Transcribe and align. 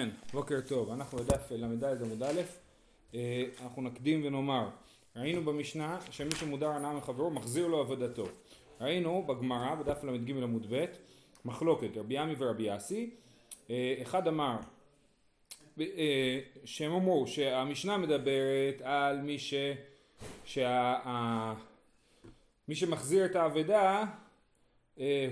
כן, 0.00 0.08
בוקר 0.32 0.60
טוב, 0.60 0.90
אנחנו 0.90 1.18
בדף 1.18 1.50
ל"ד 1.50 1.84
עמוד 1.84 2.22
א', 2.22 2.40
אה, 3.14 3.44
אנחנו 3.62 3.82
נקדים 3.82 4.24
ונאמר, 4.24 4.68
ראינו 5.16 5.44
במשנה 5.44 5.98
שמי 6.10 6.30
שמודר 6.34 6.68
הנאה 6.68 6.92
מחברו 6.92 7.30
מחזיר 7.30 7.66
לו 7.66 7.80
עבודתו. 7.80 8.24
ראינו 8.80 9.22
בגמרא 9.26 9.74
בדף 9.74 10.04
ל"ג 10.04 10.30
עמוד 10.30 10.66
ב', 10.70 10.84
מחלוקת 11.44 11.96
רבי 11.96 12.18
עמי 12.18 12.34
ורבי 12.38 12.76
אסי, 12.76 13.10
אה, 13.70 13.94
אחד 14.02 14.28
אמר 14.28 14.56
אה, 15.80 16.40
שהם 16.64 16.92
אמרו 16.92 17.26
שהמשנה 17.26 17.98
מדברת 17.98 18.80
על 18.82 19.20
מי 19.20 19.38
ש... 19.38 19.54
שה... 20.44 21.54
מי 22.68 22.74
שמחזיר 22.74 23.24
את 23.24 23.36
האבדה 23.36 24.04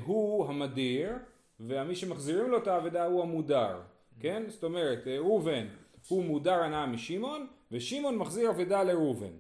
הוא 0.05 0.49
המדיר 0.49 1.13
ומי 1.61 1.97
שמחזירים 1.97 2.51
לו 2.51 2.59
את 2.59 2.67
האבדה 2.67 3.05
הוא 3.05 3.23
המודר 3.23 3.81
כן? 4.21 4.43
זאת 4.49 4.65
אומרת, 4.65 5.07
אה, 5.07 5.19
ראובן 5.19 5.67
הוא 6.09 6.25
מודר 6.25 6.63
הנאה 6.63 6.87
משמעון, 6.87 7.47
ושמעון 7.73 8.17
מחזיר 8.17 8.51
אבדה 8.51 8.83
לראובן, 8.83 9.33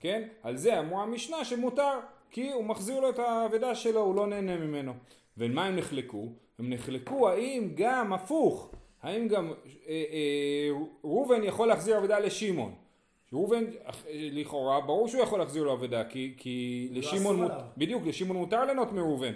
כן? 0.00 0.28
על 0.42 0.56
זה 0.56 0.78
אמרה 0.78 1.02
המשנה 1.02 1.44
שמותר, 1.44 1.98
כי 2.30 2.52
הוא 2.52 2.64
מחזיר 2.64 3.00
לו 3.00 3.10
את 3.10 3.18
האבדה 3.18 3.74
שלו, 3.74 4.00
הוא 4.00 4.14
לא 4.14 4.26
נהנה 4.26 4.56
ממנו. 4.56 4.92
ומה 5.36 5.64
הם 5.64 5.76
נחלקו? 5.76 6.28
הם 6.58 6.72
נחלקו 6.72 7.28
האם 7.28 7.70
גם 7.74 8.12
הפוך, 8.12 8.74
האם 9.02 9.28
גם 9.28 9.52
אה, 9.88 10.04
אה, 10.12 10.70
ראובן 11.04 11.44
יכול 11.44 11.68
להחזיר 11.68 11.98
אבדה 11.98 12.18
לשמעון. 12.18 12.74
ראובן 13.32 13.64
לכאורה 14.12 14.80
ברור 14.80 15.08
שהוא 15.08 15.22
יכול 15.22 15.38
להחזיר 15.38 15.62
לו 15.62 15.72
אבדה 15.72 16.04
כי, 16.04 16.34
כי 16.36 16.88
לא 16.90 16.98
לשמעון 16.98 17.36
מות... 17.36 17.52
בדיוק 17.76 18.06
לשמעון 18.06 18.36
מותר 18.36 18.64
ליהנות 18.64 18.92
מראובן 18.92 19.32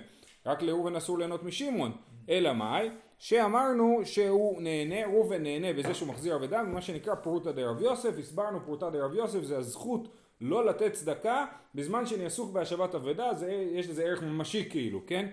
רק 0.47 0.63
לראובן 0.63 0.97
אסור 0.97 1.19
ליהנות 1.19 1.43
משמעון 1.43 1.93
אלא 2.29 2.53
מאי 2.53 2.89
שאמרנו 3.19 4.01
שהוא 4.05 4.63
נהנה, 4.63 5.07
ראובן 5.07 5.43
נהנה 5.43 5.73
בזה 5.73 5.95
שהוא 5.95 6.09
מחזיר 6.09 6.37
אבדה 6.37 6.63
ממה 6.63 6.83
שנקרא 6.83 7.15
פרוטה 7.15 7.53
דרב 7.53 7.83
יוסף, 7.83 8.19
הסברנו 8.19 8.61
פרוטה 8.65 8.91
דרב 8.91 9.15
יוסף 9.15 9.43
זה 9.43 9.59
הזכות 9.59 10.09
לא 10.41 10.67
לתת 10.67 10.93
צדקה. 10.93 11.47
בזמן 11.75 12.07
שאני 12.07 12.27
עסוק 12.27 12.53
בהשבת 12.53 12.95
אבדה, 12.95 13.31
יש 13.73 13.89
לזה 13.89 14.05
ערך 14.05 14.23
ממשי 14.23 14.71
כאילו, 14.71 15.07
כן? 15.07 15.31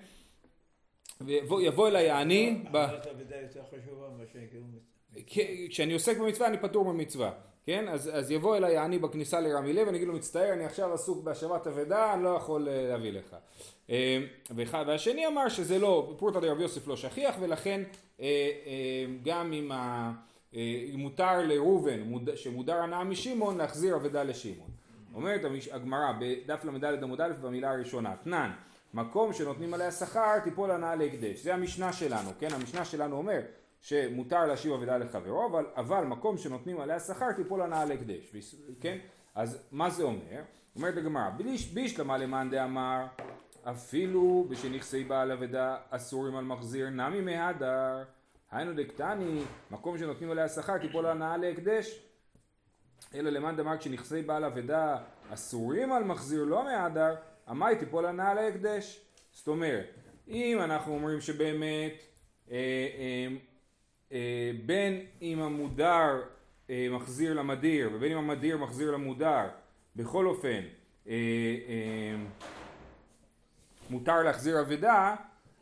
ויבוא 1.22 1.88
אליי 1.88 2.09
העני... 2.09 2.64
כשאני 5.70 5.94
עוסק 5.94 6.18
במצווה 6.18 6.47
אני 6.47 6.58
פטור 6.58 6.86
במצווה, 6.86 7.31
כן? 7.66 7.88
אז, 7.88 8.09
אז 8.14 8.31
יבוא 8.31 8.58
אליי 8.58 8.78
העני 8.78 9.00
בכניסה 9.00 9.39
לרמי 9.39 9.73
לב, 9.73 9.88
אני 9.88 9.97
אגיד 9.97 10.08
לו 10.08 10.14
מצטער, 10.14 10.53
אני 10.53 10.66
עכשיו 10.66 10.94
עסוק 10.94 11.23
בהשבת 11.23 11.67
אבדה, 11.67 12.14
אני 12.14 12.23
לא 12.23 12.30
יכול 12.30 12.69
אה, 12.69 12.88
להביא 12.88 13.11
לך. 13.11 13.36
אה, 13.89 14.17
והשני 14.86 15.28
אמר 15.28 15.50
שזה 15.50 15.80
לא, 15.80 16.14
פורתא 16.17 16.39
דרב 16.39 16.59
יוסף 16.59 16.88
לא 16.88 16.95
שכיח 16.95 17.36
ולכן 17.39 17.84
אה, 18.22 18.50
גם 19.23 19.53
אם 19.53 19.72
מותר 20.97 21.41
לראובן 21.41 22.00
שמודר 22.36 22.75
הנאה 22.75 23.03
משמעון 23.03 23.58
להחזיר 23.58 23.95
אבדה 23.95 24.23
לשמעון. 24.23 24.69
אומרת 25.14 25.41
הגמרא 25.72 26.11
בדף 26.19 26.66
ל"ד 26.66 27.03
עמוד 27.03 27.22
א' 27.22 27.31
במילה 27.41 27.72
הראשונה, 27.72 28.16
תנן, 28.23 28.52
מקום 28.94 29.34
שנותנים 29.34 29.73
עליה 29.73 29.91
שכר 29.91 30.39
תיפול 30.44 30.72
הנאה 30.72 30.95
להקדש, 30.95 31.39
זה 31.39 31.53
המשנה 31.53 31.94
שלנו, 31.94 32.30
כן? 32.39 32.53
המשנה 32.53 32.86
שלנו 32.86 33.17
אומר 33.17 33.39
שמותר 33.84 34.45
להשיב 34.45 34.73
אבדה 34.73 34.98
לחברו, 34.98 35.45
אבל, 35.45 35.66
אבל 35.76 36.03
מקום 36.03 36.38
שנותנים 36.38 36.80
עליה 36.80 37.00
שכר 37.00 37.31
תיפול 37.31 37.62
הנאה 37.62 37.86
להקדש, 37.86 38.36
כן? 38.81 38.98
אז 39.36 39.67
מה 39.72 39.90
זה 39.90 40.03
אומר? 40.03 40.42
אומרת 40.75 40.98
הגמרא, 40.98 41.30
בישלמה 41.73 42.17
למאן 42.17 42.50
דאמר 42.50 43.06
אפילו 43.64 44.45
בשנכסי 44.50 45.03
בעל 45.03 45.31
אבדה 45.31 45.78
אסורים 45.90 46.36
על 46.36 46.45
מחזיר 46.45 46.90
נמי 46.90 47.22
מהדר 47.22 48.03
היינו 48.52 48.73
דקטני 48.73 49.42
מקום 49.72 49.97
שנותנים 49.97 50.31
עליה 50.31 50.50
שכר 50.50 50.78
תיפול 50.78 51.06
הנאה 51.06 51.38
להקדש 51.38 52.00
אלא 53.16 53.30
למאן 53.30 53.56
דמר 53.56 53.78
כשנכסי 53.78 54.22
בעל 54.22 54.45
אבדה 54.45 54.97
אסורים 55.30 55.92
על 55.92 56.03
מחזיר 56.03 56.44
לא 56.44 56.64
מהדר 56.64 57.16
עמי 57.47 57.75
תיפול 57.80 58.06
הנאה 58.06 58.34
להקדש 58.34 59.06
זאת 59.31 59.47
אומרת 59.47 59.86
אם 60.28 60.59
אנחנו 60.62 60.94
אומרים 60.94 61.22
שבאמת 61.22 61.94
אה, 62.52 62.57
אה, 62.97 63.28
בין 64.66 65.06
אם 65.22 65.40
המודר 65.40 66.22
אה, 66.69 66.88
מחזיר 66.91 67.34
למדיר 67.34 67.90
ובין 67.94 68.12
אם 68.12 68.18
המדיר 68.18 68.57
מחזיר 68.57 68.91
למודר 68.91 69.47
בכל 69.96 70.28
אופן 70.28 70.62
אה, 71.07 71.13
אה, 71.68 72.16
מותר 73.90 74.24
להחזיר 74.24 74.62
אבדה, 74.62 75.16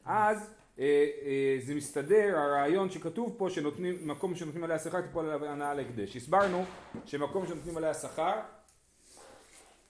אז 0.06 0.54
אה, 0.80 1.10
אה, 1.26 1.58
זה 1.66 1.76
מסתדר 1.76 2.38
הרעיון 2.38 2.90
שכתוב 2.90 3.36
פה 3.38 3.50
שנותנים, 3.50 4.08
מקום 4.08 4.36
שנותנים 4.36 4.64
עליה 4.64 4.80
שכר 4.80 5.02
תיפול 5.02 5.26
עליו 5.26 5.46
הנאה 5.46 5.74
להקדש. 5.74 6.16
הסברנו 6.16 6.66
שמקום 7.06 7.48
שנותנים 7.48 7.78
עליה 7.78 7.94
שכר, 7.94 8.40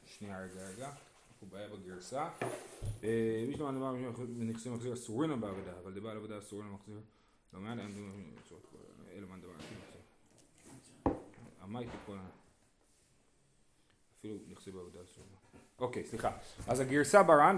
שנייה 0.06 0.40
רגע 0.40 0.62
רגע, 0.76 0.86
אנחנו 0.88 1.48
בעיה 1.48 1.68
בגרסה, 1.68 2.28
אה, 3.04 3.44
מי 3.48 3.58
שלא 3.58 3.72
דבר 3.72 3.96
נכסים 4.38 4.74
מחזיר 4.74 4.94
אסורים 4.94 5.42
בעבודה, 5.42 5.72
אבל 5.84 5.94
דיבר 5.94 6.10
על 6.10 6.18
עבודה 6.18 6.38
אסורים 6.38 6.74
מחזיר, 6.74 7.00
לא 7.54 7.60
מעט, 7.60 7.78
אלא 9.14 9.28
מה 9.28 9.38
דבר, 9.38 9.54
המאי 11.62 11.86
תיפול, 11.92 12.18
אפילו 14.20 14.36
נכסים 14.48 14.74
בעבודה 14.74 15.00
אסורים. 15.04 15.32
אוקיי, 15.80 16.04
סליחה. 16.04 16.32
אז 16.68 16.80
הגרסה 16.80 17.24
ברן, 17.24 17.58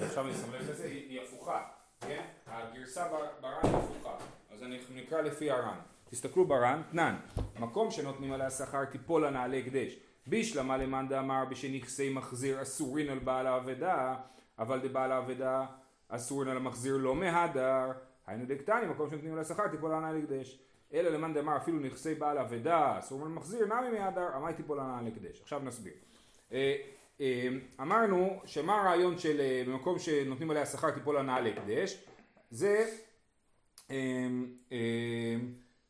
ועכשיו 0.00 0.26
אני 0.26 0.34
שם 0.34 0.52
לב 0.52 0.70
לזה, 0.70 0.84
היא 0.84 1.20
הפוכה, 1.20 1.62
כן? 2.00 2.24
הגרסה 2.46 3.08
ברן 3.40 3.60
היא 3.62 3.76
הפוכה. 3.76 4.16
אז 4.50 4.62
אני 4.62 4.78
נקרא 4.94 5.20
לפי 5.20 5.50
הרן. 5.50 5.78
תסתכלו 6.10 6.46
ברן, 6.46 6.82
תנן, 6.90 7.16
מקום 7.58 7.90
שנותנים 7.90 8.32
עליה 8.32 8.50
שכר 8.50 8.84
תיפול 8.84 9.24
הנעלי 9.24 9.60
הקדש. 9.60 9.98
בישלמה 10.26 10.76
למאן 10.76 11.08
דאמר 11.08 11.44
בשנכסי 11.50 12.10
מחזיר 12.10 12.62
אסורין 12.62 13.08
על 13.08 13.18
בעל 13.18 13.46
האבדה, 13.46 14.16
אבל 14.58 14.88
דבעל 14.88 15.12
האבדה 15.12 15.66
אסורין 16.08 16.48
על 16.48 16.56
המחזיר 16.56 16.96
לא 16.96 17.14
מהדר, 17.14 17.92
היינו 18.26 18.44
דקטני, 18.46 18.86
מקום 18.86 19.10
שנותנים 19.10 19.32
עליה 19.32 19.44
שכר 19.44 19.68
תיפול 19.68 19.92
הנעלי 19.92 20.22
הקדש. 20.22 20.58
אלא 20.94 21.10
למאן 21.10 21.34
דאמר 21.34 21.56
אפילו 21.56 21.78
נכסי 21.78 22.14
בעל 22.14 22.38
אבדה 22.38 22.98
אסורין 22.98 23.26
על 23.26 23.32
המחזיר 23.32 23.66
נמי 23.66 23.98
מהדר, 23.98 24.28
עמי 24.34 24.54
תיפול 24.54 24.80
הנעלי 24.80 25.10
הקדש. 25.10 25.40
עכשיו 25.42 25.60
נסביר. 25.64 25.92
אה, 26.52 26.76
אמ, 27.20 27.60
אמרנו 27.80 28.40
שמה 28.44 28.80
הרעיון 28.80 29.18
של 29.18 29.40
אה, 29.40 29.62
במקום 29.66 29.98
שנותנים 29.98 30.50
עליה 30.50 30.66
שכר 30.66 30.90
תיפול 30.90 31.16
הנאה 31.16 31.40
להקדש 31.40 32.04
זה 32.50 32.90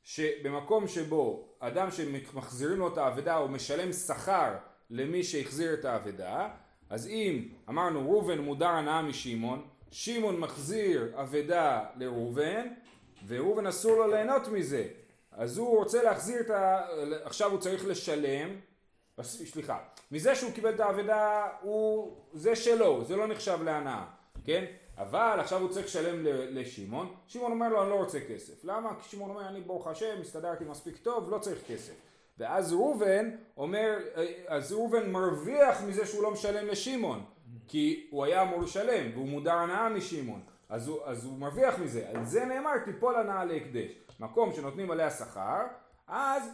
שבמקום 0.04 0.88
שבו 0.88 1.48
אדם 1.58 1.90
שמחזירים 1.90 2.78
לו 2.78 2.88
את 2.92 2.98
האבדה 2.98 3.34
הוא 3.36 3.50
משלם 3.50 3.92
שכר 3.92 4.54
למי 4.90 5.22
שהחזיר 5.22 5.74
את 5.74 5.84
האבדה 5.84 6.48
אז 6.90 7.06
אם 7.06 7.48
אמרנו 7.68 8.10
ראובן 8.10 8.38
מודר 8.38 8.68
הנאה 8.68 9.02
משמעון 9.02 9.66
שמעון 9.94 10.40
מחזיר 10.40 11.12
אבדה 11.14 11.84
לראובן 11.96 12.68
וראובן 13.26 13.66
אסור 13.66 13.96
לו 13.96 14.06
ליהנות 14.06 14.48
מזה 14.48 14.86
אז 15.32 15.58
הוא 15.58 15.78
רוצה 15.78 16.02
להחזיר 16.02 16.40
את 16.40 16.50
ה... 16.50 16.86
עכשיו 17.24 17.50
הוא 17.50 17.60
צריך 17.60 17.86
לשלם 17.86 18.56
סליחה, 19.22 19.78
מזה 20.10 20.34
שהוא 20.34 20.52
קיבל 20.52 20.74
את 20.74 20.80
האבדה, 20.80 21.48
הוא, 21.60 22.16
זה 22.32 22.56
שלו, 22.56 23.04
זה 23.04 23.16
לא 23.16 23.26
נחשב 23.26 23.58
להנאה, 23.62 24.04
כן? 24.44 24.64
אבל 24.98 25.36
עכשיו 25.40 25.60
הוא 25.60 25.68
צריך 25.68 25.86
לשלם 25.86 26.16
לשמעון, 26.26 27.14
שמעון 27.26 27.52
אומר 27.52 27.68
לו 27.68 27.82
אני 27.82 27.90
לא 27.90 27.94
רוצה 27.94 28.20
כסף, 28.20 28.64
למה? 28.64 28.90
כי 29.00 29.08
שמעון 29.08 29.30
אומר 29.30 29.48
אני 29.48 29.60
ברוך 29.60 29.86
השם, 29.86 30.20
הסתדרתי 30.20 30.64
מספיק 30.64 30.96
טוב, 30.96 31.30
לא 31.30 31.38
צריך 31.38 31.58
כסף. 31.68 31.92
ואז 32.38 32.72
ראובן 32.72 33.30
אומר, 33.56 33.98
אז 34.46 34.72
ראובן 34.72 35.10
מרוויח 35.10 35.82
מזה 35.82 36.06
שהוא 36.06 36.22
לא 36.22 36.30
משלם 36.30 36.66
לשמעון, 36.66 37.24
כי 37.68 38.06
הוא 38.10 38.24
היה 38.24 38.42
אמור 38.42 38.62
לשלם, 38.62 39.10
והוא 39.14 39.28
מודר 39.28 39.54
הנאה 39.54 39.88
משמעון, 39.88 40.40
אז 40.68 40.92
אז 41.04 41.24
הוא 41.24 41.38
מרוויח 41.38 41.78
מזה, 41.78 42.08
על 42.08 42.24
זה 42.24 42.44
נאמר 42.44 42.78
תיפול 42.84 43.16
הנאה 43.16 43.44
להקדש, 43.44 43.90
מקום 44.20 44.52
שנותנים 44.52 44.90
עליה 44.90 45.10
שכר, 45.10 45.62
אז 46.08 46.50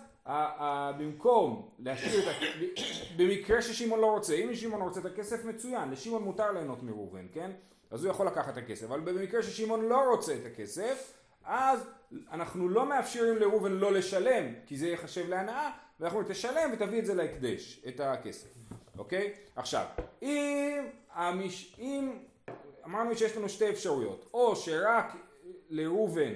במקום 0.99 1.69
להשאיר 1.79 2.31
את 2.31 2.37
הכסף, 2.37 3.17
במקרה 3.17 3.63
ששמעון 3.63 4.01
לא 4.01 4.07
רוצה, 4.07 4.35
אם 4.35 4.55
שמעון 4.55 4.83
רוצה 4.83 5.01
את 5.01 5.05
הכסף 5.05 5.45
מצוין, 5.45 5.91
לשמעון 5.91 6.23
מותר 6.23 6.53
ליהנות 6.53 6.83
מראובן, 6.83 7.27
כן? 7.33 7.51
אז 7.91 8.05
הוא 8.05 8.11
יכול 8.11 8.27
לקחת 8.27 8.53
את 8.53 8.57
הכסף, 8.57 8.85
אבל 8.85 9.01
במקרה 9.01 9.43
ששמעון 9.43 9.85
לא 9.85 10.11
רוצה 10.11 10.35
את 10.35 10.47
הכסף, 10.53 11.13
אז 11.45 11.91
אנחנו 12.33 12.69
לא 12.69 12.87
מאפשרים 12.87 13.37
לראובן 13.37 13.73
לא 13.73 13.93
לשלם, 13.93 14.45
כי 14.67 14.77
זה 14.77 14.89
ייחשב 14.89 15.29
להנאה, 15.29 15.71
ואנחנו 16.01 16.23
תשלם 16.29 16.71
ותביא 16.73 16.99
את 16.99 17.07
זה 17.07 17.15
להקדש, 17.15 17.85
את 17.89 18.01
הכסף, 18.01 18.49
אוקיי? 18.99 19.33
עכשיו, 19.57 19.85
אם, 20.23 20.85
המש... 21.21 21.75
אם 21.79 22.19
אמרנו 22.85 23.17
שיש 23.17 23.37
לנו 23.37 23.49
שתי 23.49 23.71
אפשרויות, 23.71 24.31
או 24.35 24.57
שרק 24.57 25.17
לראובן, 25.71 26.33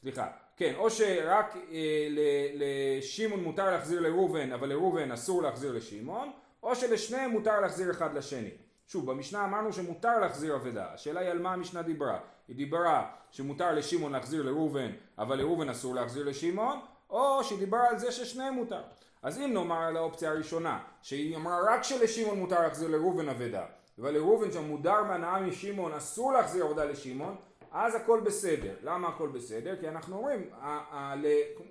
סליחה, 0.00 0.26
כן, 0.56 0.74
או 0.76 0.90
שרק 0.90 1.56
אה, 1.56 2.08
לשמעון 2.54 3.44
מותר 3.44 3.70
להחזיר 3.70 4.00
לראובן, 4.00 4.52
אבל 4.52 4.68
לראובן 4.68 5.12
אסור 5.12 5.42
להחזיר 5.42 5.72
לשמעון, 5.72 6.32
או 6.62 6.76
שלשניהם 6.76 7.30
מותר 7.30 7.60
להחזיר 7.60 7.90
אחד 7.90 8.14
לשני. 8.14 8.50
שוב, 8.86 9.10
במשנה 9.10 9.44
אמרנו 9.44 9.72
שמותר 9.72 10.18
להחזיר 10.18 10.56
אבדה, 10.56 10.86
השאלה 10.94 11.20
היא 11.20 11.28
על 11.28 11.38
מה 11.38 11.52
המשנה 11.52 11.82
דיברה. 11.82 12.18
היא 12.48 12.56
דיברה 12.56 13.10
שמותר 13.30 13.72
לשמעון 13.72 14.12
להחזיר 14.12 14.42
לראובן, 14.42 14.90
אבל 15.18 15.38
לראובן 15.38 15.68
אסור 15.68 15.94
להחזיר 15.94 16.24
לשמעון, 16.24 16.80
או 17.10 17.44
שהיא 17.44 17.58
דיברה 17.58 17.88
על 17.88 17.98
זה 17.98 18.12
ששניהם 18.12 18.54
מותר. 18.54 18.82
אז 19.22 19.38
אם 19.38 19.52
נאמר 19.52 19.82
על 19.82 19.96
האופציה 19.96 20.30
הראשונה, 20.30 20.78
שהיא 21.02 21.36
אמרה 21.36 21.58
רק 21.74 21.82
שלשמעון 21.82 22.38
מותר 22.38 22.60
להחזיר 22.60 22.88
לראובן 22.88 23.28
אבדה, 23.28 23.64
אבל 23.98 24.10
לראובן 24.10 24.52
שם 24.52 24.64
מודר 24.64 25.02
מהנאה 25.02 25.40
משמעון 25.40 25.92
אסור 25.92 26.32
להחזיר 26.32 26.64
עבודה 26.64 26.84
לשמעון, 26.84 27.36
אז 27.72 27.94
הכל 27.94 28.20
בסדר. 28.20 28.74
למה 28.82 29.08
הכל 29.08 29.28
בסדר? 29.28 29.76
כי 29.80 29.88
אנחנו 29.88 30.16
אומרים, 30.16 30.50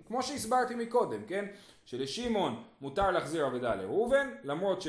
כמו 0.07 0.23
שהסברתי 0.23 0.75
מקודם, 0.75 1.25
כן? 1.27 1.45
שלשמעון 1.85 2.63
מותר 2.81 3.12
להחזיר 3.12 3.47
אבדה 3.47 3.75
לראובן, 3.75 4.29
למרות, 4.44 4.83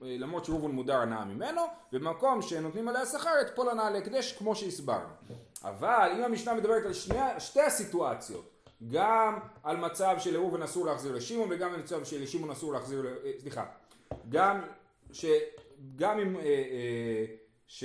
למרות 0.00 0.44
שראובן 0.44 0.70
מודר 0.70 0.96
הנאה 0.96 1.24
ממנו, 1.24 1.62
ובמקום 1.92 2.42
שנותנים 2.42 2.88
עליה 2.88 3.06
שכר 3.06 3.30
יטפול 3.42 3.68
הנאה 3.68 3.90
להקדש 3.90 4.32
כמו 4.32 4.56
שהסברנו. 4.56 5.08
אבל 5.64 6.12
אם 6.18 6.24
המשנה 6.24 6.54
מדברת 6.54 6.86
על 6.86 6.92
שני, 6.92 7.18
שתי 7.38 7.60
הסיטואציות, 7.60 8.50
גם 8.90 9.38
על 9.62 9.76
מצב 9.76 10.16
שלראובן 10.18 10.62
אסור 10.62 10.86
להחזיר 10.86 11.12
לשמעון 11.14 11.48
וגם 11.50 11.74
על 11.74 11.80
מצב 11.80 12.04
שלשמעון 12.04 12.50
אסור 12.50 12.72
להחזיר, 12.72 13.06
אה, 13.24 13.30
סליחה, 13.40 13.64
גם, 14.28 14.60
ש, 15.12 15.24
גם 15.96 16.18
אם, 16.18 16.36
אה, 16.36 16.42
אה, 16.42 17.24
ש, 17.66 17.84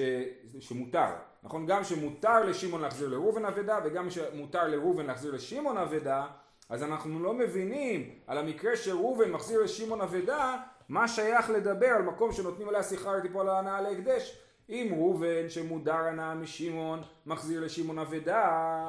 שמותר, 0.60 1.10
נכון? 1.44 1.66
גם 1.66 1.84
שמותר 1.84 2.46
לשמעון 2.46 2.82
להחזיר 2.82 3.10
לראובן 3.10 3.46
אבדה 3.46 3.80
וגם 3.84 4.10
שמותר 4.10 4.68
לראובן 4.68 5.06
להחזיר 5.06 5.32
לשמעון 5.32 5.78
אבדה 5.78 6.28
אז 6.70 6.84
אנחנו 6.84 7.20
לא 7.20 7.34
מבינים 7.34 8.20
על 8.28 8.38
המקרה 8.38 8.76
שראובן 8.76 9.32
מחזיר 9.32 9.64
לשמעון 9.64 10.02
אבדה 10.02 10.58
מה 10.90 11.08
שייך 11.08 11.50
לדבר 11.50 11.88
על 11.88 12.02
מקום 12.02 12.32
שנותנים 12.32 12.70
עליה 12.70 12.84
שיחה 12.84 13.10
ותיפול 13.10 13.50
על 13.50 13.56
הנאה 13.56 13.82
להקדש 13.82 14.38
אם 14.70 14.90
ראובן 14.92 15.50
שמודר 15.50 15.96
הנאה 15.96 16.36
משמעון 16.36 17.02
מחזיר 17.26 17.62
לשמעון 17.62 18.00
אבדה 18.00 18.88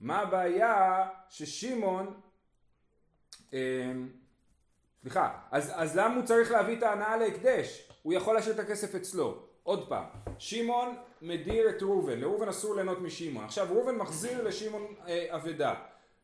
מה 0.00 0.18
הבעיה 0.18 1.08
ששמעון 1.28 2.20
אה, 3.54 3.92
סליחה 5.02 5.30
אז, 5.50 5.72
אז 5.74 5.96
למה 5.96 6.14
הוא 6.14 6.24
צריך 6.24 6.50
להביא 6.50 6.78
את 6.78 6.82
ההנאה 6.82 7.16
להקדש 7.16 7.88
הוא 8.02 8.12
יכול 8.12 8.34
להשאיר 8.34 8.54
את 8.54 8.60
הכסף 8.60 8.94
אצלו 8.94 9.42
עוד 9.62 9.88
פעם, 9.88 10.04
שמעון 10.38 10.96
מדיר 11.22 11.68
את 11.68 11.82
ראובן, 11.82 12.20
לראובן 12.20 12.48
אסור 12.48 12.74
ליהנות 12.74 13.00
משמעון. 13.00 13.44
עכשיו 13.44 13.66
ראובן 13.70 13.94
מחזיר 13.94 14.44
לשמעון 14.44 14.94
אה, 15.08 15.26
אבדה. 15.30 15.74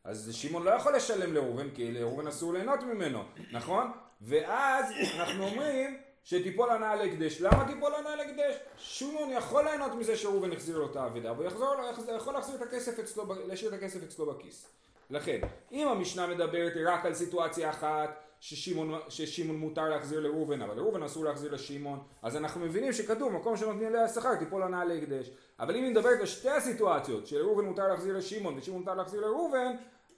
אז 0.03 0.29
שמעון 0.33 0.63
לא 0.63 0.69
יכול 0.69 0.95
לשלם 0.95 1.33
לראובן, 1.33 1.69
כי 1.75 1.91
לראובן 1.91 2.27
אסור 2.27 2.53
ליהנות 2.53 2.83
ממנו, 2.83 3.23
נכון? 3.51 3.91
ואז 4.21 4.85
אנחנו 5.15 5.43
אומרים 5.43 5.97
שתיפול 6.23 6.69
הנאה 6.69 6.95
להקדש. 6.95 7.41
למה 7.41 7.67
תיפול 7.67 7.95
הנאה 7.95 8.15
להקדש? 8.15 8.55
שמעון 8.77 9.29
יכול 9.29 9.63
ליהנות 9.63 9.95
מזה 9.95 10.17
שראובן 10.17 10.51
החזיר 10.51 10.77
לו 10.77 10.91
את 10.91 10.95
האבדה, 10.95 11.33
והוא 11.33 11.45
יחזור, 11.45 11.75
יכול 12.15 12.33
להחזיר 12.33 12.55
את 12.55 12.61
הכסף 12.61 12.99
אצלו, 12.99 13.25
להשאיר 13.47 13.75
את 13.75 13.77
הכסף 13.77 14.03
אצלו 14.03 14.33
בכיס. 14.33 14.67
לכן, 15.09 15.39
אם 15.71 15.87
המשנה 15.87 16.27
מדברת 16.27 16.73
רק 16.85 17.05
על 17.05 17.13
סיטואציה 17.13 17.69
אחת, 17.69 18.28
ששימון, 18.39 18.99
ששימון 19.09 19.55
מותר 19.55 19.89
להחזיר 19.89 20.19
לראובן, 20.19 20.61
אבל 20.61 20.75
לראובן 20.75 21.03
אסור 21.03 21.25
להחזיר 21.25 21.53
לשמעון, 21.53 21.99
אז 22.21 22.35
אנחנו 22.35 22.61
מבינים 22.61 22.93
שכתוב 22.93 23.33
מקום 23.33 23.57
שנותנים 23.57 23.87
עליה 23.87 24.07
שכר 24.07 24.35
תיפול 24.35 24.63
הנאה 24.63 24.85
להקדש. 24.85 25.31
אבל 25.59 25.75
אם 25.75 25.83
היא 25.83 25.91
מדברת 25.91 26.19
על 26.19 26.25
שתי 26.25 26.49
הסיטואציות, 26.49 27.27
שלראובן 27.27 27.65
מותר 27.65 27.87
להחזיר 27.87 28.17
לשמעון 28.17 28.57
ושמעון 28.57 28.81
מותר 28.81 28.95
להחזיר 28.95 29.21
לראובן, 29.21 29.75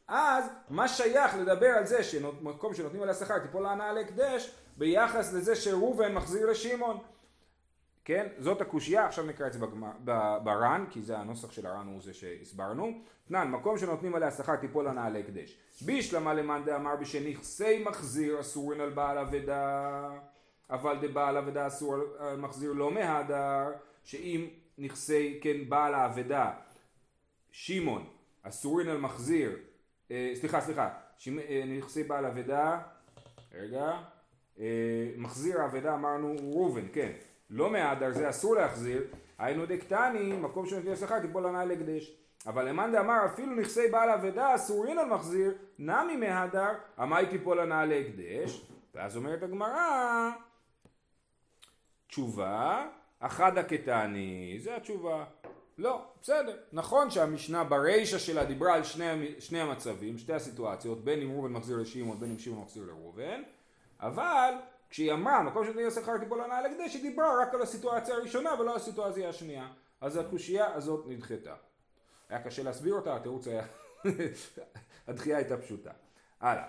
אז 0.08 0.46
מה 0.70 0.88
שייך 0.88 1.36
לדבר 1.38 1.68
על 1.70 1.86
זה 1.86 2.04
שמקום 2.04 2.74
שנותנים 2.74 3.02
עליה 3.02 3.14
שכר 3.14 3.40
תיפול 3.40 3.66
הנאה 3.66 3.94
להקדש, 3.94 4.52
ביחס 4.78 5.34
לזה 5.34 5.56
שראובן 5.56 6.14
מחזיר 6.14 6.50
לשמעון. 6.50 6.98
כן? 8.06 8.28
זאת 8.38 8.62
הקושייה, 8.62 9.06
עכשיו 9.06 9.26
נקרא 9.26 9.48
את 9.48 9.54
זה 9.54 9.60
בר"ן, 10.44 10.86
כי 10.90 11.02
זה 11.02 11.18
הנוסח 11.18 11.52
של 11.52 11.66
הר"ן 11.66 11.88
הוא 11.88 12.02
זה 12.02 12.14
שהסברנו. 12.14 13.02
תנן, 13.28 13.52
מקום 13.52 13.78
שנותנים 13.78 14.16
עליה 14.16 14.32
שכר 14.32 14.56
תיפול 14.56 14.88
הנאה 14.88 15.10
להקדש. 15.10 15.58
בישלמה 15.82 16.34
למאן 16.34 16.62
דאמר 16.66 16.96
בשנכסי 16.96 17.84
מחזיר 17.84 18.40
אסורין 18.40 18.82
על 18.82 18.90
בעל 18.90 19.18
אבדה, 19.18 20.10
אבל 20.70 20.98
דבעל 21.02 21.38
אבדה 21.38 21.68
אסור 21.68 21.96
על 22.20 22.38
מחזיר 22.38 22.74
לא 22.74 22.92
מהדר, 22.92 23.72
שאם 24.04 24.48
נכסי, 24.78 25.40
כן, 25.44 25.70
בעל 25.70 25.94
האבדה, 25.94 26.52
שמעון, 27.52 28.06
אסורין 28.44 28.88
על 28.88 28.98
מחזיר, 28.98 29.58
אה, 30.12 30.32
סליחה, 30.36 30.62
סליחה, 30.62 30.90
אה, 31.28 31.64
נכסי 31.68 32.04
בעל 32.04 32.26
אבדה, 32.26 32.80
רגע, 33.54 33.92
אה, 34.60 35.12
מחזיר 35.18 35.62
האבדה 35.62 35.94
אמרנו 35.94 36.36
ראובן, 36.40 36.86
כן. 36.94 37.12
לא 37.52 37.70
מהדר 37.70 38.12
זה 38.12 38.30
אסור 38.30 38.56
להחזיר, 38.56 39.04
היינו 39.38 39.66
דקטני, 39.66 40.34
מקום 40.38 40.66
שנותנים 40.66 40.96
שכר 40.96 41.20
תיפול 41.20 41.46
הנאה 41.46 41.66
להקדש. 41.66 42.12
אבל 42.48 42.70
למאן 42.70 42.92
דאמר 42.92 43.26
אפילו 43.26 43.56
נכסי 43.56 43.88
בעל 43.92 44.10
אבדה 44.10 44.56
אסורין 44.56 44.98
על 44.98 45.06
מחזיר, 45.06 45.54
נמי 45.80 46.16
מהדר, 46.16 46.72
עמי 47.00 47.26
תיפול 47.30 47.60
הנאה 47.60 47.86
להקדש. 47.86 48.66
ואז 48.96 49.18
אומרת 49.18 49.44
הגמרא, 49.44 50.32
תשובה, 52.08 52.88
אחד 53.20 53.58
הקטני, 53.58 54.58
זה 54.60 54.76
התשובה. 54.76 55.26
לא, 55.78 56.02
בסדר. 56.22 56.58
נכון 56.74 57.10
שהמשנה 57.10 57.64
ברישה 57.64 58.20
שלה 58.20 58.46
דיברה 58.46 58.74
על 58.74 58.84
שני, 58.84 59.36
שני 59.40 59.62
המצבים, 59.62 60.18
שתי 60.18 60.34
הסיטואציות, 60.34 61.04
בין 61.04 61.22
אם 61.22 61.32
ראובן 61.32 61.52
מחזיר 61.52 61.78
לשמעון, 61.78 62.20
בין 62.20 62.32
אם 62.32 62.40
שמעון 62.40 62.62
מחזיר 62.62 62.84
לראובן, 62.84 63.42
אבל 64.00 64.54
כשהיא 64.92 65.14
אמרה, 65.14 65.44
מקום 65.44 65.64
שנותנים 65.64 65.90
שכר 65.90 66.18
תיפול 66.18 66.42
הנאה 66.42 66.62
להקדש, 66.62 66.94
היא 66.94 67.02
דיברה 67.02 67.42
רק 67.42 67.54
על 67.54 67.62
הסיטואציה 67.62 68.16
הראשונה 68.16 68.50
ולא 68.60 68.72
על 68.72 68.78
הסיטואציה 68.78 69.30
השנייה. 69.30 69.68
אז 70.02 70.18
הקושייה 70.18 70.74
הזאת 70.74 71.06
נדחתה. 71.08 71.56
היה 72.30 72.44
קשה 72.44 72.64
להסביר 72.64 72.94
אותה, 72.94 73.16
התירוץ 73.16 73.48
היה... 73.48 73.64
הדחייה 75.08 75.38
הייתה 75.38 75.58
פשוטה. 75.58 75.92
הלאה. 76.42 76.64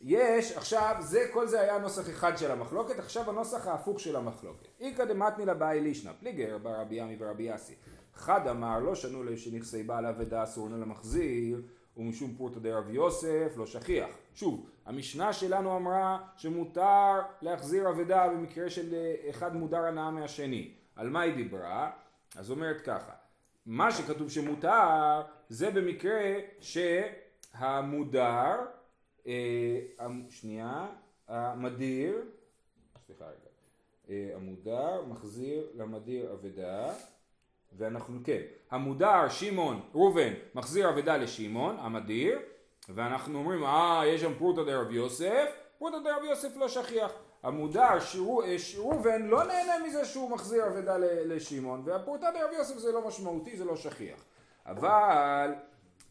יש, 0.00 0.52
עכשיו, 0.52 0.96
זה, 1.00 1.20
כל 1.32 1.48
זה 1.48 1.60
היה 1.60 1.78
נוסח 1.78 2.10
אחד 2.10 2.38
של 2.38 2.50
המחלוקת, 2.50 2.98
עכשיו 2.98 3.30
הנוסח 3.30 3.66
ההפוך 3.66 4.00
של 4.00 4.16
המחלוקת. 4.16 4.68
איכא 4.80 5.04
דמתני 5.04 5.46
לבאי 5.46 5.80
לישנא, 5.80 6.12
פליגר 6.20 6.58
ברבי 6.58 6.94
ימי 6.94 7.16
ורבי 7.18 7.42
יאסי. 7.42 7.74
חד 8.14 8.46
אמר, 8.46 8.78
לא 8.78 8.94
שנו 8.94 9.24
לשנכסי 9.24 9.82
בעל 9.82 10.06
אבדה 10.06 10.42
אסורנו 10.42 10.80
למחזיר, 10.80 11.62
ומשום 11.96 12.34
פורטא 12.38 12.58
דרב 12.60 12.90
יוסף 12.90 13.52
לא 13.56 13.66
שכיח. 13.66 14.10
שוב, 14.34 14.70
המשנה 14.86 15.32
שלנו 15.32 15.76
אמרה 15.76 16.18
שמותר 16.36 17.20
להחזיר 17.42 17.88
אבדה 17.88 18.28
במקרה 18.28 18.70
של 18.70 18.94
אה, 18.94 19.30
אחד 19.30 19.56
מודר 19.56 19.84
הנאה 19.84 20.10
מהשני. 20.10 20.74
על 20.96 21.10
מה 21.10 21.20
היא 21.20 21.34
דיברה? 21.34 21.90
אז 22.36 22.50
אומרת 22.50 22.80
ככה, 22.80 23.12
מה 23.66 23.92
שכתוב 23.92 24.30
שמותר 24.30 25.22
זה 25.48 25.70
במקרה 25.70 26.32
שהמודר, 26.60 28.56
אה, 29.26 29.80
שנייה, 30.30 30.86
המדיר, 31.28 32.22
סליחה 33.06 33.24
רגע, 33.24 33.50
אה, 34.10 34.30
המודר 34.36 35.04
מחזיר 35.08 35.66
למדיר 35.74 36.32
אבדה 36.32 36.92
ואנחנו 37.72 38.18
כן, 38.24 38.40
המודר 38.70 39.28
שמעון 39.28 39.80
ראובן 39.94 40.32
מחזיר 40.54 40.88
אבדה 40.88 41.16
לשמעון 41.16 41.76
המדיר 41.78 42.38
ואנחנו 42.94 43.38
אומרים 43.38 43.64
אה 43.64 44.02
יש 44.06 44.20
שם 44.20 44.34
פרוטה 44.38 44.64
דרב 44.64 44.90
יוסף 44.90 45.50
פרוטה 45.78 45.98
דרב 45.98 46.24
יוסף 46.24 46.56
לא 46.56 46.68
שכיח. 46.68 47.12
המודר 47.42 47.98
ראובן 48.78 49.22
לא 49.22 49.44
נהנה 49.44 49.72
מזה 49.86 50.04
שהוא 50.04 50.30
מחזיר 50.30 50.66
אבדה 50.66 50.96
לשמעון 50.98 51.82
והפרוטה 51.84 52.26
דרב 52.30 52.50
יוסף 52.58 52.78
זה 52.78 52.92
לא 52.92 53.08
משמעותי 53.08 53.56
זה 53.56 53.64
לא 53.64 53.76
שכיח. 53.76 54.24
אבל 54.66 55.54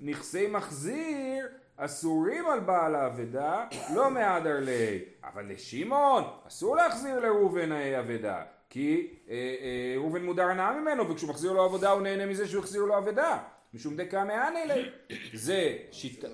נכסי 0.02 0.48
מחזיר 0.48 1.48
אסורים 1.78 2.50
על 2.50 2.60
בעל 2.60 2.96
האבדה 2.96 3.66
לא 3.94 4.12
מהדר 4.12 4.60
ליה 4.60 5.00
אבל 5.24 5.52
לשמעון 5.52 6.24
אסור 6.48 6.76
להחזיר 6.76 7.20
לראובן 7.20 7.72
האבדה 7.72 8.42
כי 8.70 9.14
אה, 9.30 9.36
אה, 9.36 9.94
ראובן 9.98 10.26
מודר 10.26 10.50
הנאה 10.50 10.80
ממנו 10.80 11.10
וכשהוא 11.10 11.30
מחזיר 11.30 11.52
לו 11.52 11.64
עבודה 11.64 11.92
הוא 11.92 12.02
נהנה 12.02 12.26
מזה 12.26 12.48
שהוא 12.48 12.64
החזיר 12.64 12.82
לו 12.82 12.98
אבדה 12.98 13.38
משום 13.74 13.96
דקה 13.96 14.24
מעני 14.24 14.66
לי 14.66 14.90
זה 15.34 15.78
שיטה 15.92 16.28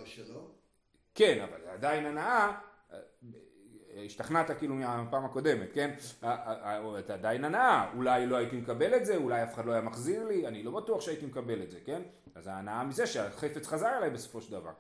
כן 1.16 1.42
אבל 1.42 1.68
עדיין 1.68 2.06
הנאה 2.06 2.52
אה, 3.96 4.04
השתכנעת 4.06 4.52
כאילו 4.52 4.76
מהפעם 4.76 5.26
הקודמת, 5.26 5.70
כן? 5.74 5.94
אתה 7.00 7.14
עדיין 7.14 7.46
הנאה, 7.46 7.92
אולי 7.96 8.26
לא 8.26 8.36
הייתי 8.36 8.56
מקבל 8.56 8.96
את 8.96 9.06
זה, 9.06 9.16
אולי 9.16 9.44
אף 9.44 9.54
אחד 9.54 9.66
לא 9.66 9.72
היה 9.72 9.82
מחזיר 9.82 10.28
לי, 10.28 10.48
אני 10.48 10.64
לא 10.64 10.72
בטוח 10.72 11.02
שהייתי 11.02 11.26
מקבל 11.26 11.64
את 11.64 11.72
זה, 11.72 11.80
כן? 11.86 12.02
אז 12.36 12.48
ההנאה 12.48 12.84
מזה 12.84 13.08
שהחפץ 13.08 13.68
חזר 13.68 13.98
אליי 13.98 14.10
בסופו 14.10 14.42
של 14.42 14.52
דבר. 14.52 14.72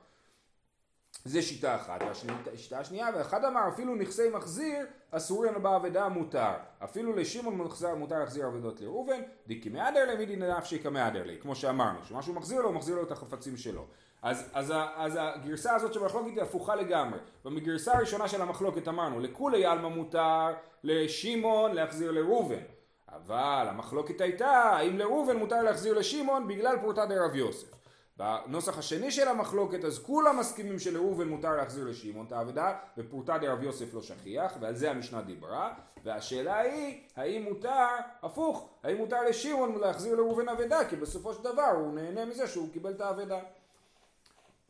זה 1.26 1.42
שיטה 1.42 1.76
אחת, 1.76 2.02
והשיטה 2.02 2.80
השנייה, 2.80 3.10
ואחד 3.16 3.46
אמר 3.46 3.62
אפילו 3.74 3.96
נכסי 3.96 4.30
מחזיר 4.30 4.86
אסור 5.12 5.46
לנו 5.46 5.62
באבדה 5.62 6.10
מותר, 6.10 6.54
אפילו 6.84 7.16
לשמעון 7.16 7.58
מחזר 7.58 7.96
מותר 7.96 8.20
להחזיר 8.20 8.48
אבדות 8.48 8.82
לראובן, 8.82 9.22
דיקי 9.48 9.70
מהדר 9.70 10.06
לי 10.06 10.18
מידי 10.18 10.36
נפשי 10.36 10.80
כמהדר 10.80 11.24
לי, 11.24 11.38
כמו 11.42 11.56
שאמרנו, 11.56 12.00
שמה 12.04 12.22
שהוא 12.22 12.36
מחזיר 12.36 12.62
לו, 12.62 12.68
הוא 12.68 12.76
מחזיר 12.76 12.96
לו 12.96 13.04
את 13.04 13.12
החפצים 13.12 13.58
שלו. 13.58 13.86
אז, 14.22 14.50
אז, 14.54 14.74
אז 14.96 15.20
הגרסה 15.22 15.76
הזאת 15.76 15.94
של 15.94 16.04
המחלוקת 16.04 16.28
היא 16.36 16.42
הפוכה 16.42 16.76
לגמרי. 16.76 17.20
ובגרסה 17.46 17.94
הראשונה 17.94 18.28
של 18.28 18.42
המחלוקת 18.42 18.88
אמרנו, 18.88 19.20
לכולי 19.20 19.66
עלמא 19.66 19.88
מותר 19.88 20.48
לשמעון 20.84 21.72
להחזיר 21.74 22.12
לראובן, 22.12 22.64
אבל 23.10 23.66
המחלוקת 23.70 24.22
הייתה 24.22 24.48
האם 24.48 24.98
לראובן 24.98 25.38
מותר 25.38 25.62
להחזיר 25.62 25.94
לשמעון 25.94 26.48
בגלל 26.48 26.78
פורתא 26.82 27.06
דרב 27.06 27.36
יוסף. 27.36 27.85
בנוסח 28.18 28.78
השני 28.78 29.12
של 29.12 29.28
המחלוקת 29.28 29.84
אז 29.84 30.00
כולם 30.00 30.40
מסכימים 30.40 30.80
שלראובן 30.80 31.28
מותר 31.28 31.56
להחזיר 31.56 31.86
לשמעון 31.86 32.26
את 32.26 32.32
האבדה 32.32 32.78
ופורתא 32.98 33.38
דרב 33.38 33.64
יוסף 33.64 33.94
לא 33.94 34.02
שכיח 34.02 34.58
ועל 34.60 34.76
זה 34.76 34.92
המשנה 34.92 35.22
דיברה 35.22 35.74
והשאלה 36.04 36.60
היא 36.60 37.02
האם 37.16 37.44
מותר, 37.44 37.86
הפוך, 38.24 38.70
האם 38.84 38.98
מותר 38.98 39.24
לשמעון 39.24 39.80
להחזיר 39.80 40.16
לראובן 40.16 40.50
אבדה? 40.50 40.90
כי 40.90 40.96
בסופו 40.96 41.34
של 41.34 41.44
דבר 41.44 41.72
הוא 41.76 41.94
נהנה 41.94 42.26
מזה 42.26 42.48
שהוא 42.48 42.74
קיבל 42.74 42.92
את 42.92 43.02
האבדה. 43.02 43.40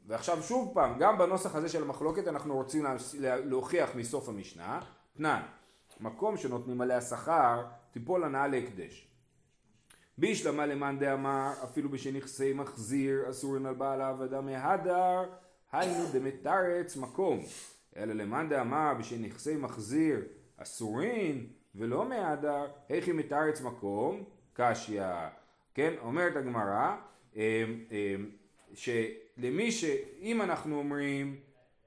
ועכשיו 0.08 0.44
שוב 0.44 0.72
פעם, 0.74 1.00
גם 1.00 1.18
בנוסח 1.18 1.56
הזה 1.56 1.70
של 1.70 1.84
המחלוקת 1.84 2.28
אנחנו 2.28 2.56
רוצים 2.56 2.86
להוכיח 3.22 3.96
מסוף 3.96 4.30
המשנה, 4.30 4.80
תנן, 5.18 5.42
מקום 6.00 6.38
שנותנים 6.38 6.82
עליה 6.82 7.02
שכר 7.02 7.66
תיפול 7.92 8.24
הנאה 8.24 8.48
להקדש. 8.48 9.08
בישלמה 10.18 10.66
למאן 10.66 11.00
דאמר 11.00 11.54
אפילו 11.64 11.90
בשנכסי 11.90 12.54
מחזיר 12.54 13.30
אסורין 13.30 13.66
על 13.66 13.74
בעל 13.74 14.02
העבודה 14.02 14.42
מהדר 14.42 15.24
היינו 15.72 16.06
דמתרץ 16.14 16.98
מקום. 16.98 17.40
אלא 17.98 18.14
למאן 18.14 18.50
דאמר 18.50 18.94
בשנכסי 19.00 19.56
מחזיר 19.56 20.22
אסורין 20.58 21.48
ולא 21.76 22.10
מהדר 22.10 22.68
היכי 22.90 23.12
מתרץ 23.12 23.62
מקום 23.62 24.24
קשיא. 24.54 25.04
כן 25.74 25.94
אומרת 26.02 26.36
הגמרא 26.36 26.96
אמ, 27.36 27.42
אמ, 27.92 28.30
שלמי 28.74 29.72
שאם 29.72 30.42
אנחנו 30.42 30.78
אומרים 30.78 31.36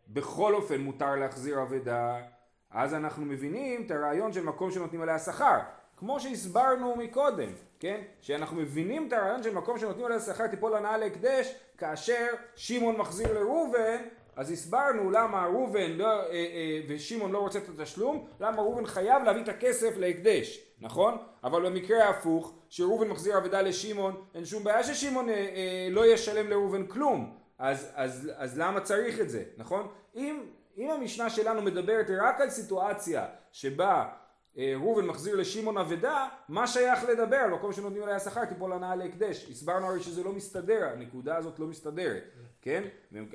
בכל 0.08 0.54
אופן 0.54 0.80
מותר 0.80 1.16
להחזיר 1.16 1.62
אבדה 1.62 2.22
אז 2.70 2.94
אנחנו 2.94 3.24
מבינים 3.24 3.86
את 3.86 3.90
הרעיון 3.90 4.32
של 4.32 4.44
מקום 4.44 4.70
שנותנים 4.70 5.02
עליה 5.02 5.18
שכר. 5.18 5.58
כמו 5.96 6.20
שהסברנו 6.20 6.96
מקודם, 6.96 7.48
כן? 7.80 8.00
שאנחנו 8.20 8.56
מבינים 8.56 9.08
את 9.08 9.12
הרעיון 9.12 9.42
של 9.42 9.54
מקום 9.54 9.78
שנותנים 9.78 10.06
עליה 10.06 10.20
שכר 10.20 10.46
תיפול 10.46 10.74
הנאה 10.74 10.96
להקדש 10.96 11.54
כאשר 11.78 12.26
שמעון 12.56 12.96
מחזיר 12.96 13.32
לראובן 13.32 13.96
אז 14.38 14.50
הסברנו 14.50 15.10
למה 15.10 15.46
ראובן 15.46 15.90
לא, 15.90 16.06
אה, 16.06 16.30
אה, 16.30 16.80
ושמעון 16.88 17.32
לא 17.32 17.38
רוצה 17.38 17.58
את 17.58 17.68
התשלום, 17.68 18.26
למה 18.40 18.62
ראובן 18.62 18.86
חייב 18.86 19.22
להביא 19.22 19.42
את 19.42 19.48
הכסף 19.48 19.96
להקדש, 19.96 20.60
נכון? 20.80 21.16
אבל 21.44 21.70
במקרה 21.70 22.04
ההפוך, 22.04 22.54
שראובן 22.68 23.08
מחזיר 23.08 23.38
אבדה 23.38 23.62
לשמעון, 23.62 24.24
אין 24.34 24.44
שום 24.44 24.64
בעיה 24.64 24.84
ששמעון 24.84 25.28
אה, 25.28 25.34
אה, 25.34 25.88
לא 25.90 26.06
ישלם 26.06 26.50
לראובן 26.50 26.86
כלום, 26.86 27.36
אז, 27.58 27.92
אז, 27.94 28.30
אז 28.36 28.58
למה 28.58 28.80
צריך 28.80 29.20
את 29.20 29.30
זה, 29.30 29.42
נכון? 29.56 29.88
אם, 30.16 30.42
אם 30.76 30.90
המשנה 30.90 31.30
שלנו 31.30 31.62
מדברת 31.62 32.06
רק 32.20 32.40
על 32.40 32.50
סיטואציה 32.50 33.26
שבה 33.52 34.08
ראובן 34.56 35.06
מחזיר 35.06 35.36
לשמעון 35.36 35.78
אבדה, 35.78 36.28
מה 36.48 36.66
שייך 36.66 37.04
לדבר 37.04 37.46
מקום 37.54 37.72
שנותנים 37.72 38.02
עליה 38.02 38.20
שכר 38.20 38.44
תיפול 38.44 38.72
הנאה 38.72 38.94
להקדש. 38.96 39.50
הסברנו 39.50 39.86
הרי 39.86 40.00
שזה 40.00 40.24
לא 40.24 40.32
מסתדר, 40.32 40.88
הנקודה 40.92 41.36
הזאת 41.36 41.58
לא 41.58 41.66
מסתדרת, 41.66 42.22
כן? 42.62 42.82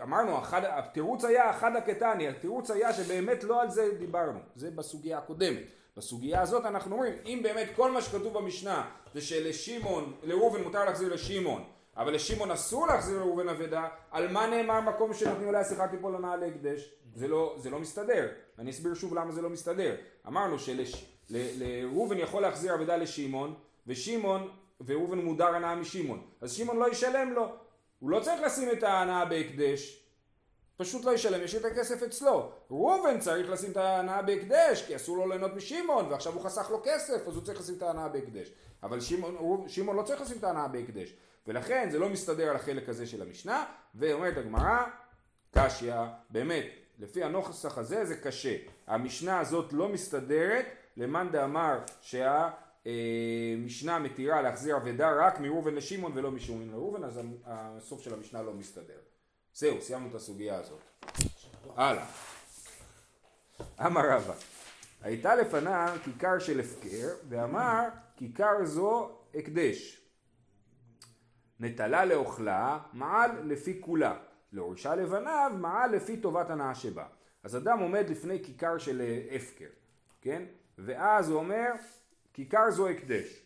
אמרנו, 0.03 0.38
התירוץ 0.51 1.24
היה 1.25 1.50
אחד 1.50 1.75
הקטני, 1.75 2.27
התירוץ 2.27 2.72
היה 2.72 2.93
שבאמת 2.93 3.43
לא 3.43 3.62
על 3.62 3.70
זה 3.70 3.89
דיברנו, 4.00 4.39
זה 4.55 4.72
בסוגיה 4.72 5.17
הקודמת. 5.17 5.63
בסוגיה 5.98 6.41
הזאת 6.41 6.65
אנחנו 6.65 6.96
אומרים, 6.96 7.13
אם 7.25 7.39
באמת 7.43 7.67
כל 7.75 7.91
מה 7.91 8.01
שכתוב 8.01 8.34
במשנה 8.34 8.89
זה 9.13 9.22
שלשמעון, 9.22 10.13
לראובן 10.24 10.63
מותר 10.63 10.86
להחזיר 10.86 11.13
לשמעון, 11.13 11.63
אבל 11.98 12.13
לשמעון 12.13 12.51
אסור 12.51 12.88
להחזיר 12.88 13.17
לראובן 13.17 13.50
אבדה, 13.50 13.88
על 14.12 14.32
מה 14.32 14.48
נאמר 14.48 14.82
מקום 14.82 15.13
שנותנים 15.13 15.50
עליה 15.50 15.63
שיחת 15.63 15.89
תיפול 15.91 16.15
הנאה 16.15 16.36
להקדש? 16.36 16.93
זה 17.15 17.27
לא, 17.27 17.55
זה 17.58 17.70
לא 17.70 17.79
מסתדר. 17.79 18.27
אני 18.60 18.72
אסביר 18.72 18.93
שוב 18.93 19.13
למה 19.13 19.31
זה 19.31 19.41
לא 19.41 19.50
מסתדר. 19.50 19.95
אמרנו 20.27 20.57
שלראובן 20.60 22.17
יכול 22.17 22.41
להחזיר 22.41 22.75
אבדה 22.75 22.98
לשמעון, 22.98 23.53
ושמעון, 23.88 24.50
וראובן 24.86 25.19
מודר 25.19 25.55
הנאה 25.55 25.75
משמעון. 25.75 26.27
אז 26.41 26.53
שמעון 26.53 26.77
לא 26.77 26.91
ישלם 26.91 27.33
לו. 27.33 27.55
הוא 28.00 28.10
לא 28.10 28.19
צריך 28.19 28.41
לשים 28.41 28.72
את 28.72 28.83
ההנאה 28.83 29.25
בהקדש. 29.25 30.00
פשוט 30.77 31.05
לא 31.05 31.12
ישלם, 31.12 31.43
יש 31.43 31.55
את 31.55 31.65
הכסף 31.65 32.03
אצלו. 32.03 32.51
ראובן 32.72 33.19
צריך 33.19 33.50
לשים 33.50 33.72
את 33.72 33.77
ההנאה 33.77 34.22
בהקדש, 34.22 34.83
כי 34.88 34.95
אסור 34.95 35.17
לו 35.17 35.27
ליהנות 35.27 35.55
משמעון, 35.55 36.05
ועכשיו 36.05 36.33
הוא 36.33 36.41
חסך 36.41 36.72
לו 36.72 36.81
כסף, 36.83 37.27
אז 37.27 37.36
הוא 37.36 37.43
צריך 37.43 37.60
לשים 37.60 37.75
את 37.75 37.81
ההנאה 37.81 38.10
בהקדש. 38.10 38.51
אבל 38.83 39.00
שמעון 39.67 39.98
לא 39.98 40.03
צריך 40.03 40.22
לשים 40.22 40.38
את 40.38 40.43
ההנאה 40.43 40.67
בהקדש. 40.67 41.13
ולכן 41.48 41.89
זה 41.91 42.00
לא 42.00 42.10
מסתדר 42.10 42.50
על 42.50 42.55
החלק 42.55 42.89
הזה 42.89 43.05
של 43.07 43.22
המשנה, 43.22 43.65
ואומרת 43.95 44.38
הגמרא, 44.38 44.83
קשיא, 45.51 45.95
באמת, 46.29 46.65
לפי 47.03 47.24
הנוסח 47.24 47.77
הזה 47.77 48.05
זה 48.05 48.17
קשה. 48.17 48.55
המשנה 48.88 49.39
הזאת 49.39 49.74
לא 49.74 49.89
מסתדרת 49.89 50.65
למאן 50.98 51.29
דאמר 51.31 51.79
שהמשנה 52.01 54.00
מתירה 54.00 54.41
להחזיר 54.41 54.77
אבדה 54.77 55.12
רק 55.12 55.39
מראובן 55.39 55.75
לשמעון 55.75 56.12
ולא 56.15 56.31
משמעון 56.31 56.69
לראובן, 56.69 57.03
אז 57.03 57.19
הסוף 57.45 58.01
של 58.01 58.13
המשנה 58.13 58.41
לא 58.41 58.53
מסתדר. 58.53 59.00
זהו, 59.53 59.81
סיימנו 59.81 60.10
את 60.10 60.15
הסוגיה 60.15 60.60
הזאת. 60.60 60.81
הלאה. 61.75 62.05
אמר 63.86 64.10
רבא, 64.10 64.33
הייתה 65.01 65.36
לפניו 65.36 65.98
כיכר 66.03 66.39
של 66.39 66.60
הפקר, 66.60 67.07
ואמר 67.29 67.83
כיכר 68.17 68.65
זו 68.65 69.12
הקדש. 69.36 70.01
נטלה 71.60 72.05
לאוכלה, 72.05 72.79
מעל 72.93 73.31
לפי 73.43 73.81
כולה. 73.81 74.17
להורישה 74.53 74.95
לבניו, 74.95 75.51
מעל 75.60 75.95
לפי 75.95 76.17
טובת 76.17 76.50
הנאה 76.50 76.75
שבה. 76.75 77.05
אז 77.43 77.57
אדם 77.57 77.79
עומד 77.79 78.10
לפני 78.10 78.43
כיכר 78.43 78.77
של 78.77 79.01
אה, 79.01 79.36
הפקר, 79.36 79.69
כן? 80.22 80.43
ואז 80.77 81.29
הוא 81.29 81.39
אומר, 81.39 81.72
כיכר 82.33 82.72
זו 82.72 82.88
הקדש. 82.89 83.43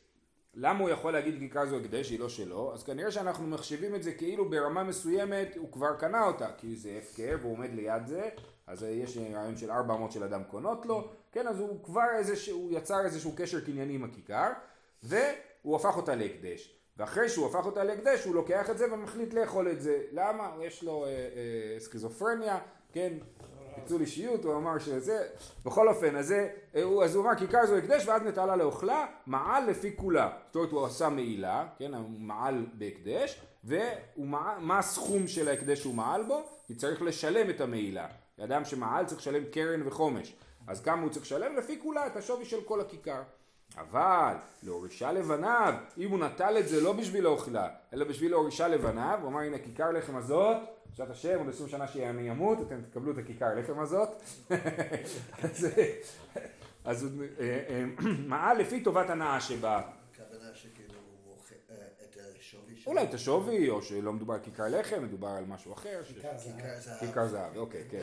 למה 0.53 0.79
הוא 0.79 0.89
יכול 0.89 1.13
להגיד 1.13 1.39
כיכר 1.39 1.65
זו 1.65 1.77
הקדש, 1.77 2.09
היא 2.09 2.19
לא 2.19 2.29
שלו? 2.29 2.73
אז 2.73 2.83
כנראה 2.83 3.11
שאנחנו 3.11 3.47
מחשיבים 3.47 3.95
את 3.95 4.03
זה 4.03 4.13
כאילו 4.13 4.49
ברמה 4.49 4.83
מסוימת 4.83 5.55
הוא 5.57 5.71
כבר 5.71 5.95
קנה 5.99 6.23
אותה, 6.23 6.47
כי 6.57 6.75
זה 6.75 6.99
הפקר 7.01 7.37
והוא 7.41 7.53
עומד 7.53 7.73
ליד 7.73 8.07
זה, 8.07 8.29
אז 8.67 8.83
יש 8.83 9.17
רעיון 9.17 9.57
של 9.57 9.71
400 9.71 10.11
של 10.11 10.23
אדם 10.23 10.43
קונות 10.43 10.85
לו, 10.85 11.09
כן, 11.31 11.47
אז 11.47 11.59
הוא 11.59 11.83
כבר 11.83 12.07
איזשהו, 12.17 12.69
יצר 12.71 13.05
איזשהו 13.05 13.33
קשר 13.35 13.61
קנייני 13.61 13.95
עם 13.95 14.03
הכיכר, 14.03 14.49
והוא 15.03 15.75
הפך 15.75 15.97
אותה 15.97 16.15
להקדש. 16.15 16.76
ואחרי 16.97 17.29
שהוא 17.29 17.47
הפך 17.47 17.65
אותה 17.65 17.83
להקדש 17.83 18.25
הוא 18.25 18.35
לוקח 18.35 18.69
את 18.69 18.77
זה 18.77 18.93
ומחליט 18.93 19.33
לאכול 19.33 19.71
את 19.71 19.81
זה. 19.81 20.01
למה? 20.11 20.51
יש 20.61 20.83
לו 20.83 21.05
אה, 21.05 21.09
אה, 21.09 21.79
סכיזופרניה, 21.79 22.59
כן? 22.93 23.13
פיצול 23.75 24.01
אישיות, 24.01 24.43
הוא 24.43 24.55
אמר 24.55 24.79
שזה, 24.79 25.27
בכל 25.65 25.87
אופן, 25.87 26.15
אז, 26.15 26.27
זה, 26.27 26.49
אה, 26.75 26.83
הוא, 26.83 27.03
אז 27.03 27.15
הוא 27.15 27.23
אמר 27.23 27.35
כיכר 27.35 27.65
זו 27.65 27.75
הקדש 27.75 28.07
ואז 28.07 28.21
נטלה 28.21 28.55
לאוכלה, 28.55 29.05
מעל 29.25 29.69
לפי 29.69 29.95
כולה. 29.95 30.29
זאת 30.47 30.55
אומרת 30.55 30.71
הוא 30.71 30.85
עשה 30.85 31.09
מעילה, 31.09 31.67
כן, 31.77 31.91
מעל 32.19 32.65
בהקדש, 32.73 33.41
ומה 33.63 34.79
הסכום 34.79 35.27
של 35.27 35.47
ההקדש 35.47 35.79
שהוא 35.79 35.95
מעל 35.95 36.23
בו? 36.23 36.43
כי 36.67 36.75
צריך 36.75 37.01
לשלם 37.01 37.49
את 37.49 37.61
המעילה. 37.61 38.07
אדם 38.43 38.65
שמעל 38.65 39.05
צריך 39.05 39.21
לשלם 39.21 39.43
קרן 39.51 39.87
וחומש. 39.87 40.35
אז 40.67 40.81
כמה 40.81 41.01
הוא 41.01 41.09
צריך 41.09 41.25
לשלם? 41.25 41.55
לפי 41.55 41.79
כולה, 41.81 42.07
את 42.07 42.15
השווי 42.15 42.45
של 42.45 42.61
כל 42.61 42.81
הכיכר. 42.81 43.21
אבל 43.77 44.33
להורישה 44.63 45.11
לבניו, 45.11 45.73
אם 45.97 46.11
הוא 46.11 46.19
נטל 46.19 46.57
את 46.59 46.67
זה 46.67 46.81
לא 46.81 46.93
בשביל 46.93 47.25
האוכלה, 47.25 47.69
אלא 47.93 48.05
בשביל 48.05 48.31
להורישה 48.31 48.67
לבניו, 48.67 49.19
הוא 49.21 49.29
אמר 49.29 49.39
הנה 49.39 49.57
כיכר 49.57 49.91
לחם 49.91 50.15
הזאת, 50.15 50.57
בעזרת 50.89 51.09
השם, 51.09 51.39
עוד 51.39 51.49
עשרים 51.49 51.69
שנה 51.69 51.87
שאני 51.87 52.31
אמות, 52.31 52.57
אתם 52.61 52.81
תקבלו 52.81 53.11
את 53.11 53.17
הכיכר 53.17 53.55
לחם 53.55 53.79
הזאת. 53.79 54.09
אז, 55.43 55.67
אז 56.85 57.07
אה, 57.39 57.63
אה, 57.69 57.85
מעל 58.27 58.57
לפי 58.57 58.83
טובת 58.83 59.09
הנאה 59.09 59.41
שבה. 59.41 59.81
אולי 62.87 63.03
את 63.03 63.13
השווי, 63.13 63.69
או 63.69 63.81
שלא 63.81 64.13
מדובר 64.13 64.33
על 64.33 64.39
כיכר 64.39 64.67
לחם, 64.69 65.03
מדובר 65.03 65.27
על 65.27 65.45
משהו 65.45 65.73
אחר. 65.73 66.01
כיכר 66.99 67.27
זהב. 67.27 67.57
אוקיי, 67.57 67.83
כן. 67.89 68.01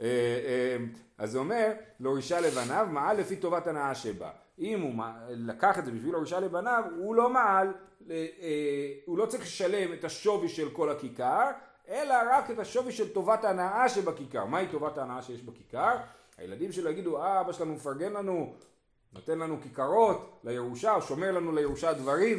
אה, 0.00 0.76
אז 1.18 1.30
זה 1.30 1.38
אומר, 1.38 1.72
להורישה 2.00 2.40
לבניו, 2.40 2.88
מעל 2.90 3.16
לפי 3.16 3.36
טובת 3.36 3.66
הנאה 3.66 3.94
שבה. 3.94 4.30
אם 4.58 4.80
הוא 4.80 5.04
לקח 5.28 5.78
את 5.78 5.84
זה 5.84 5.92
בשביל 5.92 6.14
הורישה 6.14 6.40
לבניו, 6.40 6.84
הוא 6.96 7.14
לא 7.14 7.30
מעל, 7.30 7.72
אה, 8.10 8.26
הוא 9.06 9.18
לא 9.18 9.26
צריך 9.26 9.42
לשלם 9.42 9.92
את 9.92 10.04
השווי 10.04 10.48
של 10.48 10.70
כל 10.70 10.90
הכיכר, 10.90 11.50
אלא 11.88 12.14
רק 12.32 12.50
את 12.50 12.58
השווי 12.58 12.92
של 12.92 13.12
טובת 13.12 13.44
ההנאה 13.44 13.88
שבכיכר. 13.88 14.44
מהי 14.44 14.66
טובת 14.66 14.98
ההנאה 14.98 15.22
שיש 15.22 15.42
בכיכר? 15.42 15.96
הילדים 16.38 16.72
שלו 16.72 16.90
יגידו, 16.90 17.22
אה, 17.22 17.40
אבא 17.40 17.52
שלנו 17.52 17.74
מפרגן 17.74 18.12
לנו, 18.12 18.54
נותן 19.12 19.38
לנו 19.38 19.60
כיכרות 19.62 20.40
לירושה, 20.44 20.94
או 20.94 21.02
שומר 21.02 21.30
לנו 21.30 21.52
לירושה 21.52 21.92
דברים, 21.92 22.38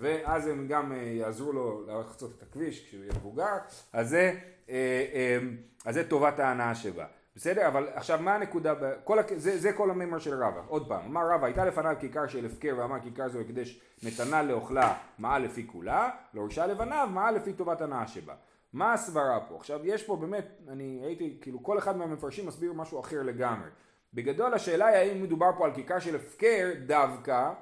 ואז 0.00 0.46
הם 0.46 0.66
גם 0.68 0.92
אה, 0.92 0.96
יעזרו 0.96 1.52
לו 1.52 1.86
לחצות 1.86 2.30
את 2.38 2.42
הכביש 2.42 2.86
כשהוא 2.86 3.02
יהיה 3.02 3.12
מבוגר, 3.16 3.56
אה, 3.94 5.38
אז 5.84 5.94
זה 5.94 6.04
טובת 6.08 6.38
ההנאה 6.38 6.74
שבה. 6.74 7.06
בסדר? 7.40 7.68
אבל 7.68 7.88
עכשיו 7.94 8.18
מה 8.22 8.34
הנקודה, 8.34 8.74
כל, 9.04 9.18
זה, 9.36 9.58
זה 9.58 9.72
כל 9.72 9.90
המימר 9.90 10.18
של 10.18 10.42
רבא, 10.42 10.60
עוד 10.68 10.88
פעם, 10.88 11.00
אמר 11.06 11.30
רבא 11.30 11.46
הייתה 11.46 11.64
לפניו 11.64 11.96
כיכר 12.00 12.26
של 12.26 12.46
הפקר 12.46 12.74
ואמר 12.78 13.00
כיכר 13.00 13.28
זו 13.28 13.40
הקדש 13.40 13.80
נתנה 14.02 14.42
לאוכלה 14.42 14.98
מעל 15.18 15.42
לפי 15.42 15.66
כולה, 15.66 16.10
להורישה 16.34 16.66
לבניו 16.66 17.08
מעל 17.12 17.34
לפי 17.34 17.52
טובת 17.52 17.80
הנאה 17.80 18.06
שבה. 18.06 18.34
מה 18.72 18.92
הסברה 18.92 19.40
פה? 19.48 19.56
עכשיו 19.56 19.86
יש 19.86 20.02
פה 20.02 20.16
באמת, 20.16 20.46
אני 20.68 21.00
ראיתי, 21.04 21.38
כאילו 21.40 21.62
כל 21.62 21.78
אחד 21.78 21.96
מהמפרשים 21.96 22.46
מסביר 22.46 22.72
משהו 22.72 23.00
אחר 23.00 23.22
לגמרי. 23.22 23.68
בגדול 24.14 24.54
השאלה 24.54 24.86
היא 24.86 24.96
האם 24.96 25.22
מדובר 25.22 25.50
פה 25.58 25.64
על 25.64 25.74
כיכר 25.74 25.98
של 25.98 26.16
הפקר 26.16 26.70
דווקא, 26.86 27.52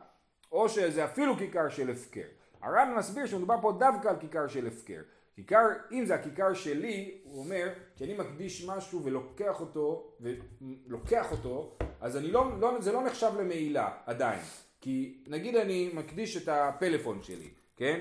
או 0.52 0.68
שזה 0.68 1.04
אפילו 1.04 1.36
כיכר 1.36 1.68
של 1.68 1.90
הפקר. 1.90 2.26
הר"ן 2.62 2.94
מסביר 2.96 3.26
שמדובר 3.26 3.56
פה 3.60 3.72
דווקא 3.78 4.08
על 4.08 4.16
כיכר 4.20 4.48
של 4.48 4.66
הפקר. 4.66 5.00
כיכר, 5.38 5.66
אם 5.92 6.04
זה 6.06 6.14
הכיכר 6.14 6.54
שלי, 6.54 7.20
הוא 7.24 7.44
אומר, 7.44 7.68
כשאני 7.96 8.14
מקדיש 8.14 8.66
משהו 8.66 9.04
ולוקח 9.04 9.60
אותו, 9.60 10.12
ולוקח 10.20 11.32
אותו, 11.32 11.76
אז 12.00 12.16
אני 12.16 12.30
לא, 12.30 12.60
לא, 12.60 12.80
זה 12.80 12.92
לא 12.92 13.04
נחשב 13.04 13.30
למעילה 13.38 13.90
עדיין. 14.06 14.40
כי 14.80 15.24
נגיד 15.26 15.56
אני 15.56 15.90
מקדיש 15.94 16.36
את 16.36 16.48
הפלאפון 16.48 17.22
שלי, 17.22 17.50
כן? 17.76 18.00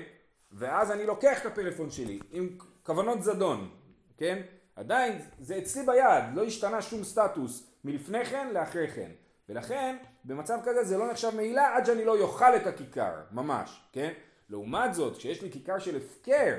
ואז 0.52 0.90
אני 0.92 1.06
לוקח 1.06 1.40
את 1.40 1.46
הפלאפון 1.46 1.90
שלי 1.90 2.18
עם 2.32 2.58
כוונות 2.82 3.22
זדון, 3.22 3.70
כן? 4.16 4.42
עדיין 4.76 5.18
זה 5.38 5.58
אצלי 5.58 5.86
ביד, 5.86 6.24
לא 6.34 6.44
השתנה 6.44 6.82
שום 6.82 7.04
סטטוס 7.04 7.72
מלפני 7.84 8.24
כן 8.24 8.50
לאחרי 8.54 8.88
כן. 8.88 9.10
ולכן 9.48 9.96
במצב 10.24 10.58
כזה 10.64 10.84
זה 10.84 10.98
לא 10.98 11.10
נחשב 11.10 11.30
מעילה 11.36 11.76
עד 11.76 11.86
שאני 11.86 12.04
לא 12.04 12.18
יאכל 12.20 12.56
את 12.56 12.66
הכיכר, 12.66 13.14
ממש, 13.32 13.80
כן? 13.92 14.12
לעומת 14.48 14.94
זאת, 14.94 15.16
כשיש 15.16 15.42
לי 15.42 15.50
כיכר 15.50 15.78
של 15.78 15.96
הפקר 15.96 16.54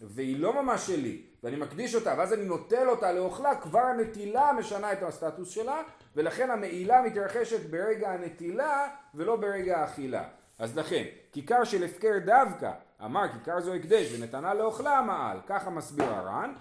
והיא 0.00 0.40
לא 0.40 0.62
ממש 0.62 0.86
שלי 0.86 1.22
ואני 1.42 1.56
מקדיש 1.56 1.94
אותה 1.94 2.14
ואז 2.18 2.32
אני 2.32 2.44
נוטל 2.44 2.88
אותה 2.88 3.12
לאוכלה, 3.12 3.54
כבר 3.54 3.80
הנטילה 3.80 4.52
משנה 4.52 4.92
את 4.92 5.02
הסטטוס 5.02 5.50
שלה 5.50 5.82
ולכן 6.16 6.50
המעילה 6.50 7.02
מתרחשת 7.02 7.70
ברגע 7.70 8.10
הנטילה 8.10 8.88
ולא 9.14 9.36
ברגע 9.36 9.78
האכילה. 9.78 10.24
אז 10.58 10.78
לכן, 10.78 11.04
כיכר 11.32 11.64
של 11.64 11.84
הפקר 11.84 12.18
דווקא, 12.24 12.70
אמר 13.04 13.32
כיכר 13.32 13.60
זו 13.60 13.74
הקדש 13.74 14.12
ונתנה 14.12 14.54
לאוכלה 14.54 15.02
מעל, 15.02 15.38
ככה 15.46 15.70
מסביר 15.70 16.06
הר"ן, 16.14 16.52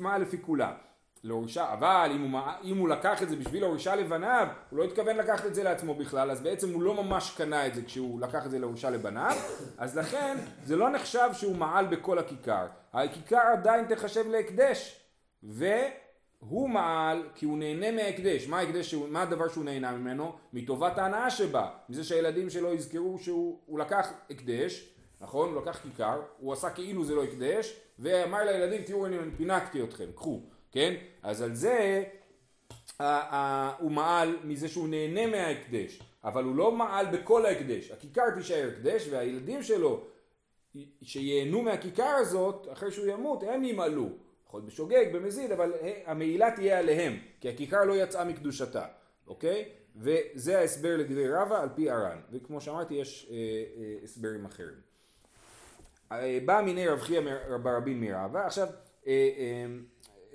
מה 0.00 0.18
לפי 0.18 0.42
כולה. 0.42 0.72
להורישה, 1.24 1.72
אבל 1.72 2.10
אם 2.14 2.30
הוא, 2.30 2.40
אם 2.64 2.78
הוא 2.78 2.88
לקח 2.88 3.22
את 3.22 3.28
זה 3.28 3.36
בשביל 3.36 3.62
להורישה 3.62 3.96
לבניו, 3.96 4.46
הוא 4.70 4.78
לא 4.78 4.84
התכוון 4.84 5.16
לקחת 5.16 5.46
את 5.46 5.54
זה 5.54 5.62
לעצמו 5.62 5.94
בכלל, 5.94 6.30
אז 6.30 6.40
בעצם 6.40 6.72
הוא 6.72 6.82
לא 6.82 7.02
ממש 7.02 7.34
קנה 7.36 7.66
את 7.66 7.74
זה 7.74 7.82
כשהוא 7.82 8.20
לקח 8.20 8.46
את 8.46 8.50
זה 8.50 8.58
להורישה 8.58 8.90
לבניו, 8.90 9.36
אז 9.78 9.98
לכן 9.98 10.36
זה 10.64 10.76
לא 10.76 10.90
נחשב 10.90 11.28
שהוא 11.32 11.56
מעל 11.56 11.86
בכל 11.86 12.18
הכיכר. 12.18 12.66
הכיכר 12.92 13.42
עדיין 13.52 13.84
תחשב 13.84 14.28
להקדש, 14.28 15.00
והוא 15.42 16.68
מעל 16.68 17.22
כי 17.34 17.46
הוא 17.46 17.58
נהנה 17.58 17.92
מההקדש. 17.92 18.46
מה 18.46 18.58
ההקדש, 18.58 18.94
מה 18.94 19.22
הדבר 19.22 19.48
שהוא 19.48 19.64
נהנה 19.64 19.92
ממנו? 19.92 20.32
מטובת 20.52 20.98
ההנאה 20.98 21.30
שבה, 21.30 21.68
מזה 21.88 22.04
שהילדים 22.04 22.50
שלו 22.50 22.74
יזכרו 22.74 23.18
שהוא 23.18 23.78
לקח 23.78 24.12
הקדש, 24.30 24.92
נכון? 25.20 25.54
הוא 25.54 25.62
לקח 25.62 25.78
כיכר, 25.82 26.20
הוא 26.38 26.52
עשה 26.52 26.70
כאילו 26.70 27.04
זה 27.04 27.14
לא 27.14 27.24
הקדש, 27.24 27.80
ואמר 27.98 28.44
לילדים 28.44 28.82
תראו 28.82 29.06
אני 29.06 29.16
פינקתי 29.36 29.82
אתכם, 29.82 30.04
קחו. 30.14 30.40
כן? 30.72 30.94
אז 31.22 31.42
על 31.42 31.54
זה 31.54 32.04
הוא 33.78 33.90
מעל 33.90 34.36
מזה 34.44 34.68
שהוא 34.68 34.88
נהנה 34.88 35.26
מההקדש, 35.26 36.02
אבל 36.24 36.44
הוא 36.44 36.56
לא 36.56 36.72
מעל 36.72 37.06
בכל 37.06 37.46
ההקדש. 37.46 37.90
הכיכר 37.90 38.30
תישאר 38.34 38.70
הקדש 38.72 39.08
והילדים 39.10 39.62
שלו 39.62 40.04
שייהנו 41.02 41.62
מהכיכר 41.62 42.14
הזאת 42.20 42.68
אחרי 42.72 42.90
שהוא 42.90 43.06
ימות 43.06 43.42
הם 43.42 43.64
ימעלו. 43.64 44.08
יכול 44.46 44.60
להיות 44.60 44.72
בשוגג, 44.72 45.06
במזיד, 45.12 45.52
אבל 45.52 45.72
המעילה 46.06 46.50
תהיה 46.50 46.78
עליהם, 46.78 47.18
כי 47.40 47.48
הכיכר 47.48 47.84
לא 47.84 48.02
יצאה 48.02 48.24
מקדושתה, 48.24 48.86
אוקיי? 49.26 49.68
וזה 49.96 50.58
ההסבר 50.58 50.96
לדברי 50.96 51.28
רבא 51.28 51.62
על 51.62 51.68
פי 51.74 51.90
ארן, 51.90 52.18
וכמו 52.32 52.60
שאמרתי 52.60 52.94
יש 52.94 53.28
אה, 53.30 53.36
אה, 53.36 53.94
הסברים 54.04 54.44
אחרים. 54.44 54.80
אה, 56.12 56.38
בא 56.44 56.62
מיני 56.64 56.88
רב 56.88 57.00
חייא 57.00 57.20
ברבין 57.62 58.00
מרבא, 58.00 58.46
עכשיו 58.46 58.68
אה, 59.06 59.30
אה, 59.38 59.66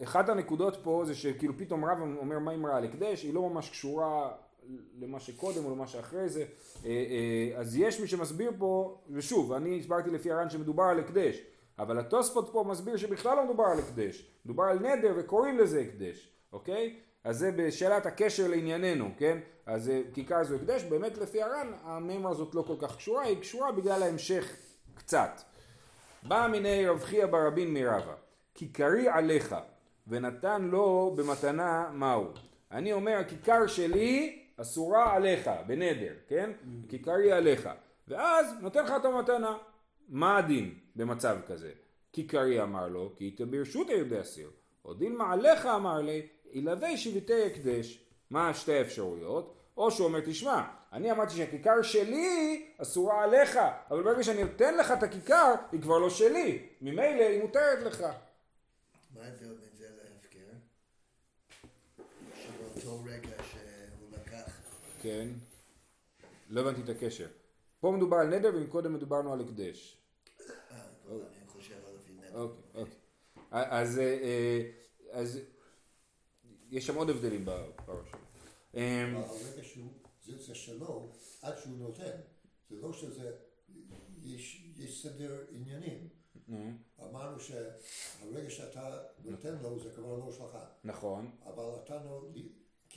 אחת 0.04 0.30
הנקודות 0.30 0.78
פה 0.84 1.04
זה 1.06 1.16
שכאילו 1.16 1.58
פתאום 1.58 1.86
רב 1.86 1.98
אומר 2.02 2.40
מה 2.40 2.54
אמרה 2.54 2.78
על 2.78 2.84
הקדש, 2.84 3.24
היא 3.24 3.34
לא 3.34 3.50
ממש 3.50 3.70
קשורה 3.70 4.32
למה 5.00 5.20
שקודם 5.20 5.66
או 5.66 5.72
למה 5.72 5.88
שאחרי 5.88 6.30
זה, 6.30 6.46
אה, 6.86 6.90
אה, 6.90 7.60
אז 7.60 7.78
יש 7.78 8.00
מי 8.00 8.08
שמסביר 8.08 8.52
פה, 8.58 8.98
ושוב, 9.10 9.54
אני 9.54 9.80
הסברתי 9.80 10.10
לפי 10.10 10.32
הר"ן 10.32 10.50
שמדובר 10.50 10.84
על 10.84 11.00
הקדש, 11.00 11.42
אבל 11.80 12.00
התוספות 12.00 12.50
פה 12.52 12.64
מסביר 12.68 12.98
שבכלל 12.98 13.38
לא 13.38 13.46
מדובר 13.46 13.64
על 13.64 13.80
הקדש, 13.80 14.32
מדובר 14.46 14.64
על 14.64 14.80
נדר 14.80 15.14
וקוראים 15.18 15.58
לזה 15.58 15.82
הקדש, 15.82 16.32
אוקיי? 16.54 17.00
אז 17.24 17.38
זה 17.38 17.52
בשאלת 17.52 18.06
הקשר 18.06 18.48
לענייננו, 18.48 19.10
כן? 19.18 19.40
אז 19.66 19.90
אה, 19.90 20.02
כיכר 20.14 20.44
זו 20.44 20.56
הקדש, 20.56 20.84
באמת 20.84 21.18
לפי 21.18 21.42
הר"ן 21.42 21.72
המימרה 21.84 22.32
הזאת 22.32 22.56
לא 22.56 22.62
כל 22.62 22.76
כך 22.80 22.96
קשורה, 22.98 23.24
היא 23.24 23.40
קשורה 23.40 23.72
בגלל 23.72 24.04
ההמשך 24.04 24.56
קצת. 24.96 25.42
בא 26.24 26.48
מיני 26.52 26.88
רב 26.88 27.00
חייא 27.04 27.26
ברבין 27.26 27.74
מרבה, 27.74 28.14
כיכרי 28.54 29.10
עליך 29.10 29.56
ונתן 30.08 30.62
לו 30.62 31.14
במתנה 31.16 31.90
מהו. 31.94 32.28
אני 32.72 32.94
אומר 32.94 33.18
הכיכר 33.18 33.68
שלי 33.68 34.40
אסורה 34.58 35.16
עליך 35.16 35.50
בנדר, 35.68 36.14
כן? 36.28 36.52
כיכרי 36.90 37.32
עליך. 37.32 37.70
ואז 38.08 38.56
נותן 38.62 38.84
לך 38.84 38.94
את 39.00 39.06
המתנה. 39.06 39.58
מה 40.10 40.38
הדין 40.38 40.74
במצב 40.96 41.38
כזה? 41.48 41.72
כיכרי 42.14 42.62
אמר 42.62 42.88
לו 42.88 43.14
כי 43.16 43.24
היית 43.24 43.42
ברשות 43.42 43.90
יודע 43.90 44.22
אסיר. 44.22 44.50
או 44.86 44.94
דילמה 44.94 45.34
עליך 45.34 45.66
אמר 45.66 46.02
לי 46.02 46.28
ילווה 46.52 46.98
שבטי 46.98 47.46
הקדש. 47.46 48.06
מה 48.30 48.54
שתי 48.54 48.74
האפשרויות? 48.74 49.58
או 49.78 49.92
שהוא 49.92 50.08
אומר 50.08 50.20
תשמע 50.26 50.64
אני 50.94 51.12
אמרתי 51.12 51.36
שהכיכר 51.36 51.82
שלי 51.82 52.66
אסורה 52.78 53.24
עליך 53.24 53.60
אבל 53.90 54.04
ברגע 54.04 54.24
שאני 54.24 54.44
נותן 54.44 54.78
לך 54.78 54.92
את 54.92 55.04
הכיכר 55.04 55.54
היא 55.72 55.82
כבר 55.82 56.00
לא 56.00 56.10
שלי 56.10 56.68
ממילא 56.82 57.24
היא 57.24 57.42
מותרת 57.42 57.84
לך. 57.84 58.02
מה 58.02 59.24
ההבדל 59.24 59.48
בין 59.48 59.72
באותו 62.60 63.04
רגע 63.06 63.44
שהוא 63.44 64.10
לקח. 64.12 64.52
כן. 65.02 65.28
לא 66.50 66.62
הבנתי 66.62 66.82
את 66.82 66.90
הקשר. 66.90 67.28
פה 67.80 67.92
מדובר 67.98 68.18
על 68.18 68.28
נדר 68.28 68.52
ומקודם 68.56 68.94
מדוברנו 68.94 69.34
על 69.34 69.42
הקדש. 69.42 69.98
אה. 70.72 70.86
אוקיי, 72.34 72.64
אוקיי. 72.74 72.94
אז, 73.52 74.00
אה, 74.00 74.04
אה, 74.04 74.72
אז 75.12 75.40
יש 76.72 76.88
שם 76.88 76.96
עוד 76.96 77.10
הבדלים 77.10 77.46
בפרשה. 77.46 78.18
אמ, 78.74 79.16
הרגע 79.16 79.64
שהוא, 79.64 79.92
זה 80.26 80.56
שלו, 80.56 81.12
עד 81.42 81.58
שהוא 81.58 81.78
נותן. 81.78 82.18
זה 82.70 82.76
לא 82.82 82.94
שזה, 82.94 83.32
יש 84.24 85.02
סדר 85.02 85.46
עניינים. 85.52 86.10
אמרנו 87.04 87.40
שהרגע 87.40 88.50
שאתה 88.50 89.04
נותן 89.26 89.58
לו 89.62 89.80
זה 89.80 89.90
כבר 89.96 90.18
לא 90.18 90.32
שלך. 90.32 90.58
נכון. 90.84 91.32
אבל 91.46 91.64
אתה 91.84 92.00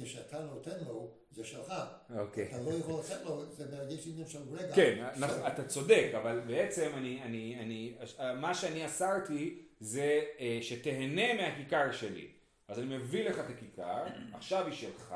כשאתה 0.03 0.41
נותן 0.41 0.85
לו, 0.87 1.11
זה 1.31 1.45
שלך. 1.45 1.73
אוקיי. 2.19 2.49
אתה 2.49 2.63
לא 2.63 2.71
יכול 2.71 3.01
לתת 3.01 3.25
לו, 3.25 3.45
זה 3.53 3.65
יש 3.91 4.07
עניין 4.07 4.29
של 4.29 4.39
רגע. 4.53 4.75
כן, 4.75 5.07
אתה 5.47 5.65
צודק, 5.65 6.11
אבל 6.23 6.41
בעצם 6.47 6.91
אני, 6.95 7.23
אני, 7.23 7.57
אני, 7.61 7.95
מה 8.41 8.55
שאני 8.55 8.87
אסרתי 8.87 9.63
זה 9.81 10.23
אה, 10.41 10.59
שתהנה 10.63 11.35
מהכיכר 11.35 11.93
שלי. 11.93 12.29
אז 12.69 12.79
אני 12.79 12.97
מביא 12.97 13.29
לך 13.29 13.39
את 13.39 13.51
הכיכר, 13.51 14.05
עכשיו 14.33 14.67
היא 14.67 14.75
שלך, 14.75 15.15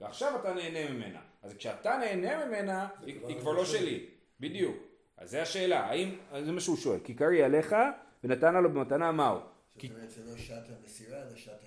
ועכשיו 0.00 0.40
אתה 0.40 0.54
נהנה 0.54 0.90
ממנה. 0.90 1.20
אז 1.42 1.54
כשאתה 1.54 1.96
נהנה 1.96 2.46
ממנה, 2.46 2.88
היא, 3.06 3.20
היא 3.26 3.40
כבר 3.40 3.52
לא 3.52 3.64
שלי. 3.64 4.06
בדיוק. 4.40 4.76
אז 5.16 5.30
זו 5.30 5.38
השאלה, 5.38 5.80
האם, 5.80 6.18
זה 6.44 6.52
מה 6.52 6.60
שהוא 6.60 6.76
שואל, 6.76 6.98
כיכר 7.04 7.28
היא 7.28 7.44
עליך, 7.44 7.76
ונתנה 8.24 8.60
לו 8.60 8.72
במתנה 8.72 9.12
מהו. 9.12 9.38
זאת 9.76 9.90
אומרת, 9.90 10.10
זה 10.10 10.22
לא 10.30 10.36
שעת 10.36 10.64
המסירה, 10.68 11.22
אלא 11.22 11.36
שעת 11.36 11.60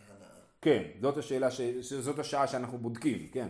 כן, 0.62 0.84
זאת 1.02 1.18
השאלה, 1.18 1.52
ש... 1.52 1.62
זאת 1.82 2.20
השעה 2.20 2.48
שאנחנו 2.48 2.78
בודקים, 2.78 3.28
כן. 3.32 3.48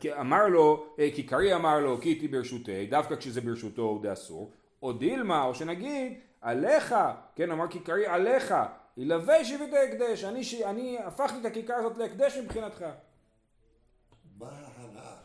כי 0.00 0.12
אמר 0.12 0.46
לו, 0.48 0.86
אה, 0.98 1.08
כי 1.14 1.22
קרי 1.22 1.54
אמר 1.54 1.80
לו, 1.80 2.00
כי 2.00 2.08
איתי 2.08 2.28
ברשותי, 2.28 2.86
דווקא 2.86 3.16
כשזה 3.16 3.40
ברשותו 3.40 3.82
הוא 3.82 4.02
די 4.02 4.12
אסור, 4.12 4.50
או 4.82 4.92
דילמה, 4.92 5.44
או 5.44 5.54
שנגיד, 5.54 6.12
עליך, 6.40 6.94
כן, 7.36 7.50
אמר 7.50 7.68
כי 7.68 7.80
קרי 7.80 8.06
עליך, 8.06 8.54
ילווה 8.96 9.44
שבטי 9.44 9.78
הקדש, 9.78 10.24
אני, 10.24 10.44
ש... 10.44 10.54
אני 10.54 10.98
הפכתי 10.98 11.40
את 11.40 11.44
הכיכר 11.44 11.74
הזאת 11.74 11.98
להקדש 11.98 12.36
מבחינתך. 12.36 12.84
מה 14.38 14.48
ההנאה? 14.48 15.16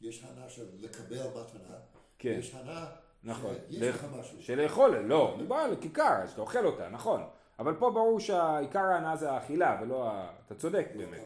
יש 0.00 0.24
הנאה 0.24 0.48
של 0.48 0.66
לקבל 0.78 1.16
מתנה, 1.16 1.76
כן. 2.18 2.36
יש 2.38 2.54
הנאה 2.54 2.86
נכון, 3.24 3.54
שיש 3.70 3.82
לך 3.82 4.06
משהו. 4.20 4.42
של 4.42 4.62
לאכול, 4.62 4.96
לא, 4.98 5.34
מדובר 5.36 5.56
על 5.56 5.76
כיכר, 5.80 6.22
אז 6.22 6.32
אתה 6.32 6.40
אוכל 6.40 6.66
אותה, 6.66 6.88
נכון. 6.88 7.22
אבל 7.58 7.74
פה 7.74 7.90
ברור 7.90 8.20
שהעיקר 8.20 8.84
ההנאה 8.84 9.16
זה 9.16 9.30
האכילה 9.30 9.78
ולא 9.82 10.10
ה... 10.10 10.30
אתה 10.46 10.54
צודק 10.54 10.86
באמת. 10.96 11.20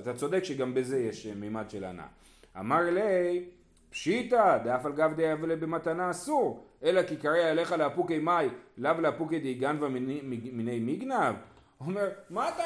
אתה 0.00 0.14
צודק 0.14 0.44
שגם 0.44 0.74
בזה 0.74 0.98
יש 0.98 1.26
מימד 1.26 1.70
של 1.70 1.84
הנאה. 1.84 2.06
אמר 2.58 2.90
לי 2.90 3.44
פשיטא 3.90 4.58
דאף 4.58 4.86
על 4.86 4.92
גב 4.92 5.12
דיאבלה 5.16 5.56
במתנה 5.56 6.10
אסור 6.10 6.64
אלא 6.82 7.02
כי 7.02 7.16
קרא 7.16 7.50
אליך 7.50 7.72
לאפוקי 7.72 8.18
מאי 8.18 8.48
לאו 8.78 9.00
לאפוקי 9.00 9.38
דיגנבה 9.38 9.88
מיני 9.88 10.80
מגנב 10.80 11.34
הוא 11.78 11.88
אומר 11.88 12.08
מה 12.30 12.48
אתה 12.48 12.62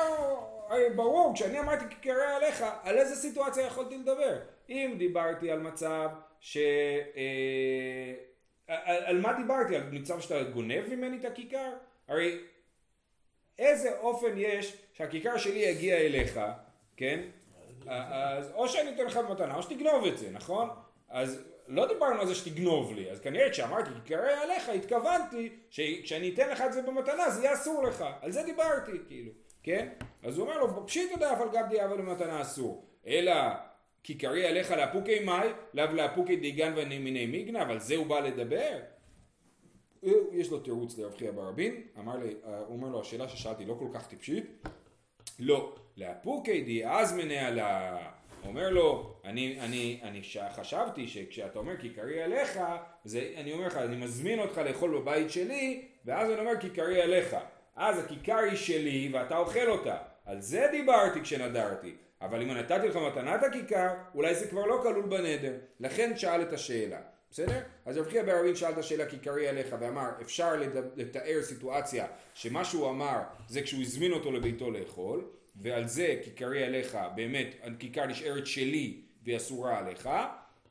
ברור 0.97 1.35
כשאני 1.35 1.61
אמרתי 1.61 1.85
כי 1.89 1.95
קרא 1.95 2.37
אליך 2.37 2.65
על 2.83 2.99
איזה 2.99 3.15
סיטואציה 3.15 3.67
יכולתי 3.67 3.99
לדבר 3.99 4.39
אם 4.69 4.95
דיברתי 4.99 5.51
על 5.51 5.61
מצב 5.61 6.09
ש... 6.41 6.57
אה, 7.17 8.15
על, 8.69 8.97
על 9.05 9.21
מה 9.21 9.33
דיברתי? 9.33 9.77
על 9.77 9.83
מצב 9.93 10.21
שאתה 10.21 10.51
גונב 10.51 10.95
ממני 10.95 11.19
את 11.19 11.25
הכיכר? 11.25 11.73
הרי 12.09 12.39
איזה 13.61 13.99
אופן 13.99 14.33
יש 14.37 14.77
שהכיכר 14.93 15.39
שלי 15.39 15.59
יגיע 15.59 15.97
אליך, 15.97 16.41
כן? 16.97 17.21
אז 17.87 18.51
או 18.55 18.69
שאני 18.69 18.91
אתן 18.95 19.05
לך 19.05 19.17
במתנה 19.17 19.57
או 19.57 19.63
שתגנוב 19.63 20.07
את 20.07 20.19
זה, 20.19 20.31
נכון? 20.31 20.69
אז 21.09 21.45
לא 21.69 21.89
דיברנו 21.89 22.21
על 22.21 22.27
זה 22.27 22.35
שתגנוב 22.35 22.93
לי, 22.93 23.11
אז 23.11 23.21
כנראה 23.21 23.51
כשאמרתי 23.51 23.91
יקרא 24.05 24.43
עליך 24.43 24.69
התכוונתי 24.69 25.49
שכשאני 25.71 26.35
אתן 26.35 26.49
לך 26.49 26.61
את 26.61 26.73
זה 26.73 26.83
במתנה 26.83 27.31
זה 27.31 27.43
יהיה 27.43 27.55
אסור 27.55 27.83
לך, 27.83 28.05
על 28.23 28.31
זה 28.31 28.43
דיברתי 28.43 28.93
כאילו, 29.09 29.33
כן? 29.63 29.89
אז 30.23 30.39
הוא 30.39 30.47
אומר 30.47 30.59
לו 30.59 30.87
פשיטא 30.87 31.17
דאף 31.17 31.41
על 31.41 31.49
גב 31.49 31.69
דיאבה 31.69 31.97
למתנה 31.97 32.43
אסור, 32.43 32.85
אלא 33.07 33.33
כי 34.03 34.15
קריא 34.15 34.49
עליך 34.49 34.71
לאפוקי 34.71 35.21
מאי, 35.21 35.49
לאו 35.75 35.87
לאפוקי 35.93 36.37
דיגן 36.37 36.73
ומיני 36.77 37.27
מיגנא, 37.27 37.63
אבל 37.63 37.79
זה 37.79 37.97
הוא 37.97 38.07
בא 38.07 38.21
לדבר? 38.21 38.79
יש 40.33 40.51
לו 40.51 40.59
תירוץ 40.59 40.99
לרב 40.99 41.15
חייא 41.17 41.31
ברבין, 41.31 41.83
אמר 41.99 42.17
לי, 42.17 42.35
הוא 42.45 42.77
אומר 42.77 42.89
לו 42.89 43.01
השאלה 43.01 43.29
ששאלתי 43.29 43.65
לא 43.65 43.75
כל 43.79 43.89
כך 43.95 44.07
טיפשית, 44.07 44.67
לא, 45.39 45.75
לאפוקי 45.97 46.61
די 46.61 46.87
אזמני 46.87 47.39
עלה, 47.39 47.99
אומר 48.47 48.71
לו, 48.71 49.15
אני, 49.25 49.61
אני, 49.61 50.01
אני 50.03 50.23
חשבתי 50.53 51.09
שכשאתה 51.09 51.59
אומר 51.59 51.77
כיכרי 51.77 52.23
עליך, 52.23 52.61
זה, 53.05 53.33
אני 53.37 53.53
אומר 53.53 53.67
לך, 53.67 53.77
אני 53.77 53.97
מזמין 53.97 54.39
אותך 54.39 54.59
לאכול 54.59 54.99
בבית 54.99 55.31
שלי, 55.31 55.89
ואז 56.05 56.31
אני 56.31 56.41
אומר 56.41 56.61
כיכרי 56.61 57.03
עליך, 57.03 57.37
אז 57.77 57.99
הכיכר 57.99 58.39
היא 58.39 58.57
שלי 58.57 59.11
ואתה 59.13 59.37
אוכל 59.37 59.69
אותה, 59.69 59.97
על 60.25 60.41
זה 60.41 60.69
דיברתי 60.71 61.21
כשנדרתי, 61.21 61.95
אבל 62.21 62.43
אם 62.43 62.51
נתתי 62.51 62.89
לך 62.89 62.97
מתנת 62.97 63.43
הכיכר, 63.43 63.89
אולי 64.15 64.35
זה 64.35 64.47
כבר 64.47 64.67
לא 64.67 64.81
כלול 64.83 65.07
בנדר, 65.07 65.53
לכן 65.81 66.17
שאל 66.17 66.43
את 66.43 66.53
השאלה. 66.53 67.01
בסדר? 67.31 67.61
אז 67.87 67.97
רב 67.97 68.09
חייא 68.09 68.23
ברבין 68.23 68.57
שאל 68.57 68.73
את 68.73 68.79
השאלה 68.79 69.07
כיכרי 69.07 69.49
עליך 69.49 69.77
ואמר 69.81 70.09
אפשר 70.23 70.53
לתאר 70.97 71.43
סיטואציה 71.43 72.07
שמה 72.35 72.65
שהוא 72.65 72.91
אמר 72.91 73.19
זה 73.49 73.63
כשהוא 73.63 73.83
הזמין 73.83 74.13
אותו 74.13 74.33
לביתו 74.33 74.71
לאכול 74.71 75.25
ועל 75.57 75.89
זה 75.89 76.17
כיכרי 76.25 76.65
עליך 76.65 76.99
באמת 77.15 77.55
הכיכר 77.63 78.07
נשארת 78.07 78.47
שלי 78.47 79.01
והיא 79.25 79.37
אסורה 79.37 79.79
עליך 79.79 80.09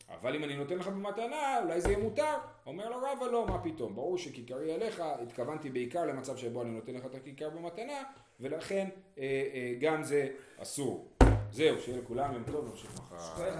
אבל 0.10 0.36
אם 0.36 0.44
אני 0.44 0.56
נותן 0.56 0.78
לך 0.78 0.88
במתנה 0.88 1.60
אולי 1.64 1.82
זה 1.82 1.92
יהיה 1.92 2.04
מותר. 2.04 2.36
אומר 2.66 2.90
לו 2.90 2.98
רבא 2.98 3.26
לא 3.26 3.48
מה 3.48 3.64
פתאום? 3.64 3.96
ברור 3.96 4.18
שכיכרי 4.18 4.74
עליך 4.74 5.04
התכוונתי 5.22 5.70
בעיקר 5.70 6.06
למצב 6.06 6.38
שבו 6.38 6.62
אני 6.62 6.70
נותן 6.70 6.94
לך 6.94 7.06
את 7.06 7.16
הכיכר 7.16 7.50
במתנה 7.50 8.04
ולכן 8.40 8.90
אה, 9.18 9.24
אה, 9.24 9.74
גם 9.80 10.04
זה 10.04 10.28
אסור. 10.58 11.08
זהו 11.52 11.80
שיהיה 11.80 11.98
לכולם 11.98 12.34
יום 12.34 12.44
טוב 12.44 12.70
נמשיך 12.70 12.94
מחר 12.94 13.60